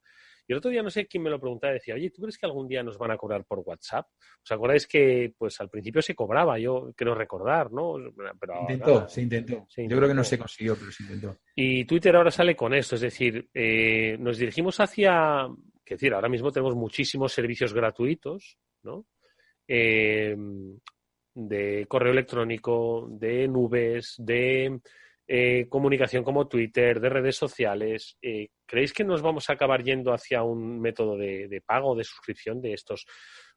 [0.47, 2.45] Y el otro día no sé quién me lo preguntaba, decía, oye, ¿tú crees que
[2.45, 4.07] algún día nos van a cobrar por WhatsApp?
[4.43, 6.57] ¿Os acordáis que pues al principio se cobraba?
[6.57, 7.95] Yo creo recordar, ¿no?
[8.39, 9.89] Pero ahora, intentó, se intentó, se intentó.
[9.89, 11.37] Yo creo que no se consiguió, pero se intentó.
[11.55, 15.47] Y Twitter ahora sale con esto, es decir, eh, nos dirigimos hacia,
[15.85, 19.05] es decir, ahora mismo tenemos muchísimos servicios gratuitos, ¿no?
[19.67, 20.35] Eh,
[21.35, 24.79] de correo electrónico, de nubes, de
[25.27, 28.17] eh, comunicación como Twitter, de redes sociales.
[28.21, 32.03] Eh, ¿Creéis que nos vamos a acabar yendo hacia un método de, de pago, de
[32.03, 33.05] suscripción de estos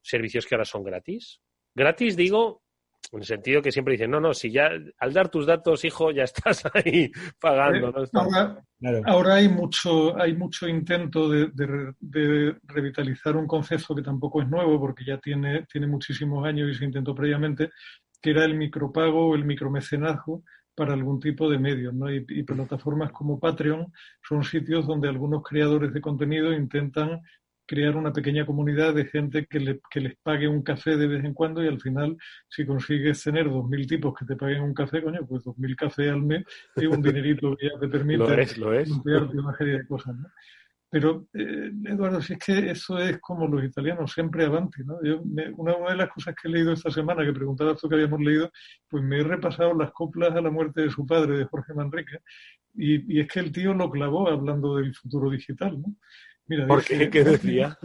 [0.02, 1.40] servicios que ahora son gratis?
[1.74, 2.62] Gratis, digo,
[3.12, 6.10] en el sentido que siempre dicen, no, no, si ya al dar tus datos, hijo,
[6.10, 7.10] ya estás ahí
[7.40, 7.90] pagando.
[7.92, 8.02] ¿no?
[8.04, 8.22] Estás...
[8.22, 9.02] Ahora, claro.
[9.06, 14.48] ahora, hay mucho, hay mucho intento de, de, de, revitalizar un concepto que tampoco es
[14.48, 17.70] nuevo, porque ya tiene, tiene muchísimos años y se intentó previamente,
[18.20, 20.42] que era el micropago o el micromecenazgo,
[20.78, 22.08] para algún tipo de medios, ¿no?
[22.08, 27.20] Y, y, plataformas como Patreon son sitios donde algunos creadores de contenido intentan
[27.66, 31.24] crear una pequeña comunidad de gente que, le, que les pague un café de vez
[31.24, 32.16] en cuando y al final,
[32.48, 35.74] si consigues tener dos mil tipos que te paguen un café, coño, pues dos mil
[35.74, 36.44] cafés al mes
[36.76, 38.88] es un dinerito que ya te permite lo es, lo es.
[38.88, 40.28] una serie de cosas, ¿no?
[40.90, 45.02] Pero, eh, Eduardo, si es que eso es como los italianos, siempre avanti, ¿no?
[45.02, 47.88] Yo me, una, una, de las cosas que he leído esta semana, que preguntabas tú
[47.88, 48.50] que habíamos leído,
[48.88, 52.20] pues me he repasado las coplas a la muerte de su padre, de Jorge Manrique,
[52.74, 55.94] y, y es que el tío lo clavó hablando del futuro digital, ¿no?
[56.46, 57.10] Mira, ¿Por dice, qué?
[57.10, 57.76] ¿Qué decía?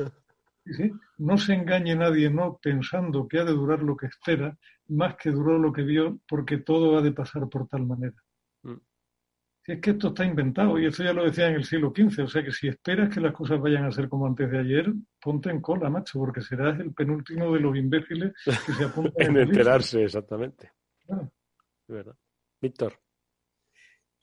[0.63, 5.15] dice, no se engañe nadie no pensando que ha de durar lo que espera, más
[5.17, 8.15] que duró lo que vio, porque todo ha de pasar por tal manera.
[9.65, 12.23] Si es que esto está inventado, y eso ya lo decía en el siglo XV,
[12.23, 14.93] o sea que si esperas que las cosas vayan a ser como antes de ayer,
[15.21, 19.33] ponte en cola, macho, porque serás el penúltimo de los imbéciles que se apuntan en
[19.35, 19.51] lista.
[19.51, 20.71] enterarse, exactamente.
[21.07, 22.15] De verdad.
[22.61, 22.93] Víctor.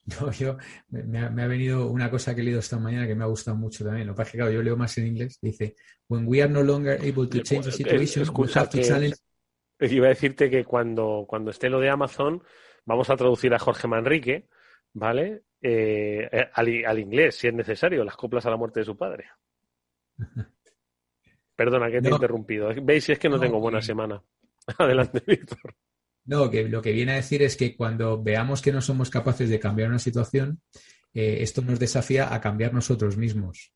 [0.19, 0.57] No, yo,
[0.89, 3.23] me, me ha, me ha venido una cosa que he leído esta mañana que me
[3.23, 4.07] ha gustado mucho también.
[4.07, 5.37] Lo que pasa es que, claro, yo leo más en inglés.
[5.39, 5.75] Dice,
[6.09, 9.15] when we are no longer able to change the situation, we have to challenge.
[9.79, 12.43] Iba a decirte que cuando, cuando esté lo de Amazon,
[12.85, 14.47] vamos a traducir a Jorge Manrique,
[14.93, 15.43] ¿vale?
[15.61, 18.97] Eh, eh, al, al inglés, si es necesario, las coplas a la muerte de su
[18.97, 19.25] padre.
[21.55, 22.69] Perdona que te he interrumpido.
[22.83, 24.21] Veis si es que no, No, tengo buena que- semana.
[24.77, 25.75] Adelante, Víctor.
[26.25, 29.49] No, que lo que viene a decir es que cuando veamos que no somos capaces
[29.49, 30.61] de cambiar una situación,
[31.13, 33.73] eh, esto nos desafía a cambiar nosotros mismos.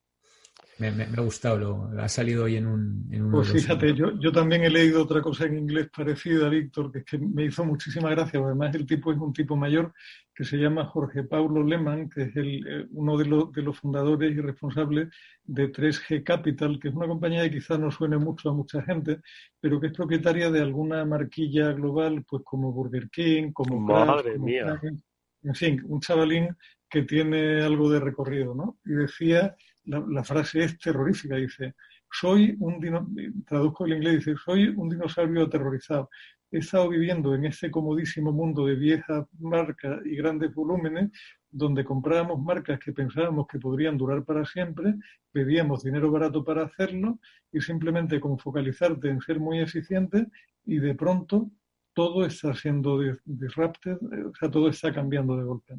[0.78, 3.08] Me, me- me ha gustado, lo, ha salido hoy en un...
[3.12, 6.50] En uno Pues los- fíjate, yo, yo también he leído otra cosa en inglés parecida,
[6.50, 9.94] Víctor, que es que me hizo muchísima gracia, además el tipo es un tipo mayor
[10.34, 13.80] que se llama Jorge Paulo Lehmann, que es el, eh, uno de los, de los
[13.80, 15.08] fundadores y responsables
[15.46, 19.22] de 3G Capital, que es una compañía que quizás no suene mucho a mucha gente,
[19.62, 24.48] pero que es propietaria de alguna marquilla global, pues como Burger King, como Madre como
[24.48, 24.78] mía.
[24.84, 25.02] Heinz,
[25.44, 26.50] en fin, un chavalín
[26.90, 28.78] que tiene algo de recorrido, ¿no?
[28.84, 29.56] Y decía,
[29.86, 31.76] la, la frase es terrorífica, dice,
[32.12, 33.08] soy un dino,
[33.46, 36.10] traduzco el inglés, dice, soy un dinosaurio aterrorizado.
[36.52, 41.12] He estado viviendo en este comodísimo mundo de viejas marcas y grandes volúmenes,
[41.50, 44.96] donde comprábamos marcas que pensábamos que podrían durar para siempre,
[45.32, 47.20] pedíamos dinero barato para hacerlo
[47.52, 50.28] y simplemente con focalizarte en ser muy eficiente
[50.66, 51.50] y de pronto
[51.94, 55.76] todo está siendo dis- disrupted, o sea, todo está cambiando de golpe.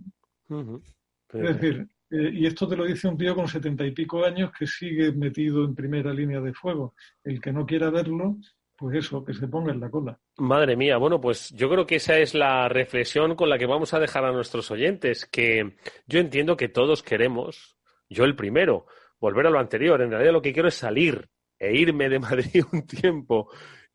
[1.33, 4.53] Es decir, eh, y esto te lo dice un tío con setenta y pico años
[4.57, 6.95] que sigue metido en primera línea de fuego.
[7.25, 8.37] El que no quiera verlo,
[8.77, 10.19] pues eso, que se ponga en la cola.
[10.37, 13.95] Madre mía, bueno, pues yo creo que esa es la reflexión con la que vamos
[13.95, 15.77] a dejar a nuestros oyentes, que
[16.07, 17.77] yo entiendo que todos queremos,
[18.09, 18.87] yo el primero,
[19.19, 20.01] volver a lo anterior.
[20.01, 21.29] En realidad lo que quiero es salir
[21.59, 23.51] e irme de Madrid un tiempo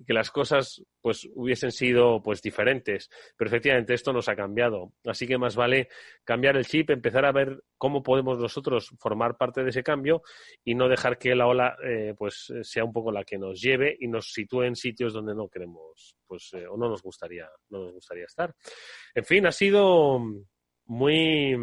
[0.06, 3.10] que las cosas pues hubiesen sido pues diferentes.
[3.38, 4.94] Pero efectivamente esto nos ha cambiado.
[5.06, 5.90] Así que más vale
[6.24, 10.22] cambiar el chip, empezar a ver cómo podemos nosotros formar parte de ese cambio
[10.64, 13.96] y no dejar que la ola eh, pues sea un poco la que nos lleve
[14.00, 17.86] y nos sitúe en sitios donde no queremos pues eh, o no nos gustaría no
[17.86, 18.54] nos gustaría estar.
[19.14, 20.20] En fin, ha sido
[20.86, 21.56] muy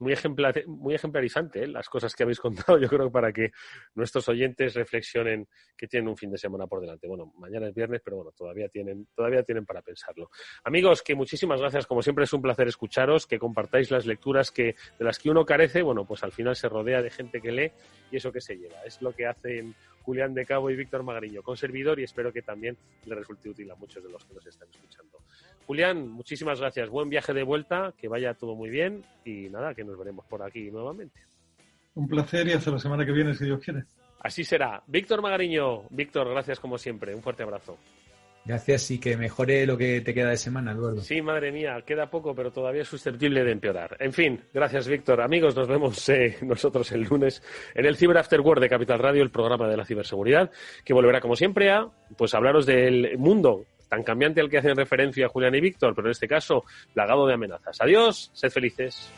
[0.00, 1.68] muy, ejemplar, muy ejemplarizante ¿eh?
[1.68, 3.52] las cosas que habéis contado, yo creo, para que
[3.94, 5.46] nuestros oyentes reflexionen
[5.76, 7.06] que tienen un fin de semana por delante.
[7.06, 10.30] Bueno, mañana es viernes, pero bueno, todavía tienen, todavía tienen para pensarlo.
[10.64, 14.74] Amigos, que muchísimas gracias, como siempre es un placer escucharos, que compartáis las lecturas que,
[14.98, 17.72] de las que uno carece, bueno, pues al final se rodea de gente que lee
[18.10, 18.82] y eso que se lleva.
[18.84, 22.42] Es lo que hacen Julián de Cabo y Víctor Magariño con servidor y espero que
[22.42, 25.18] también le resulte útil a muchos de los que nos están escuchando.
[25.66, 26.88] Julián, muchísimas gracias.
[26.88, 30.42] Buen viaje de vuelta, que vaya todo muy bien y nada, que nos veremos por
[30.42, 31.20] aquí nuevamente.
[31.94, 33.84] Un placer y hasta la semana que viene, si Dios quiere.
[34.20, 34.82] Así será.
[34.86, 37.14] Víctor Magariño, Víctor, gracias como siempre.
[37.14, 37.78] Un fuerte abrazo.
[38.44, 41.02] Gracias y que mejore lo que te queda de semana, Eduardo.
[41.02, 43.96] Sí, madre mía, queda poco, pero todavía es susceptible de empeorar.
[44.00, 45.20] En fin, gracias, Víctor.
[45.20, 47.42] Amigos, nos vemos eh, nosotros el lunes
[47.74, 50.50] en el Cyber After Work de Capital Radio, el programa de la ciberseguridad,
[50.84, 51.86] que volverá, como siempre, a
[52.16, 56.12] pues hablaros del mundo tan cambiante al que hacen referencia Julián y Víctor, pero en
[56.12, 56.64] este caso,
[56.94, 57.80] plagado de amenazas.
[57.80, 59.10] Adiós, sed felices.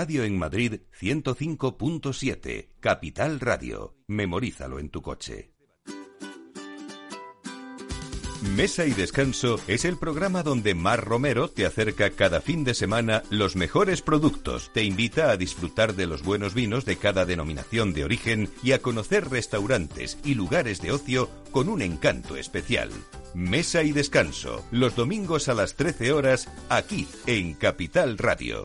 [0.00, 3.96] Radio en Madrid 105.7, Capital Radio.
[4.06, 5.52] Memorízalo en tu coche.
[8.56, 13.24] Mesa y Descanso es el programa donde Mar Romero te acerca cada fin de semana
[13.28, 18.04] los mejores productos, te invita a disfrutar de los buenos vinos de cada denominación de
[18.04, 22.88] origen y a conocer restaurantes y lugares de ocio con un encanto especial.
[23.34, 28.64] Mesa y Descanso, los domingos a las 13 horas, aquí en Capital Radio.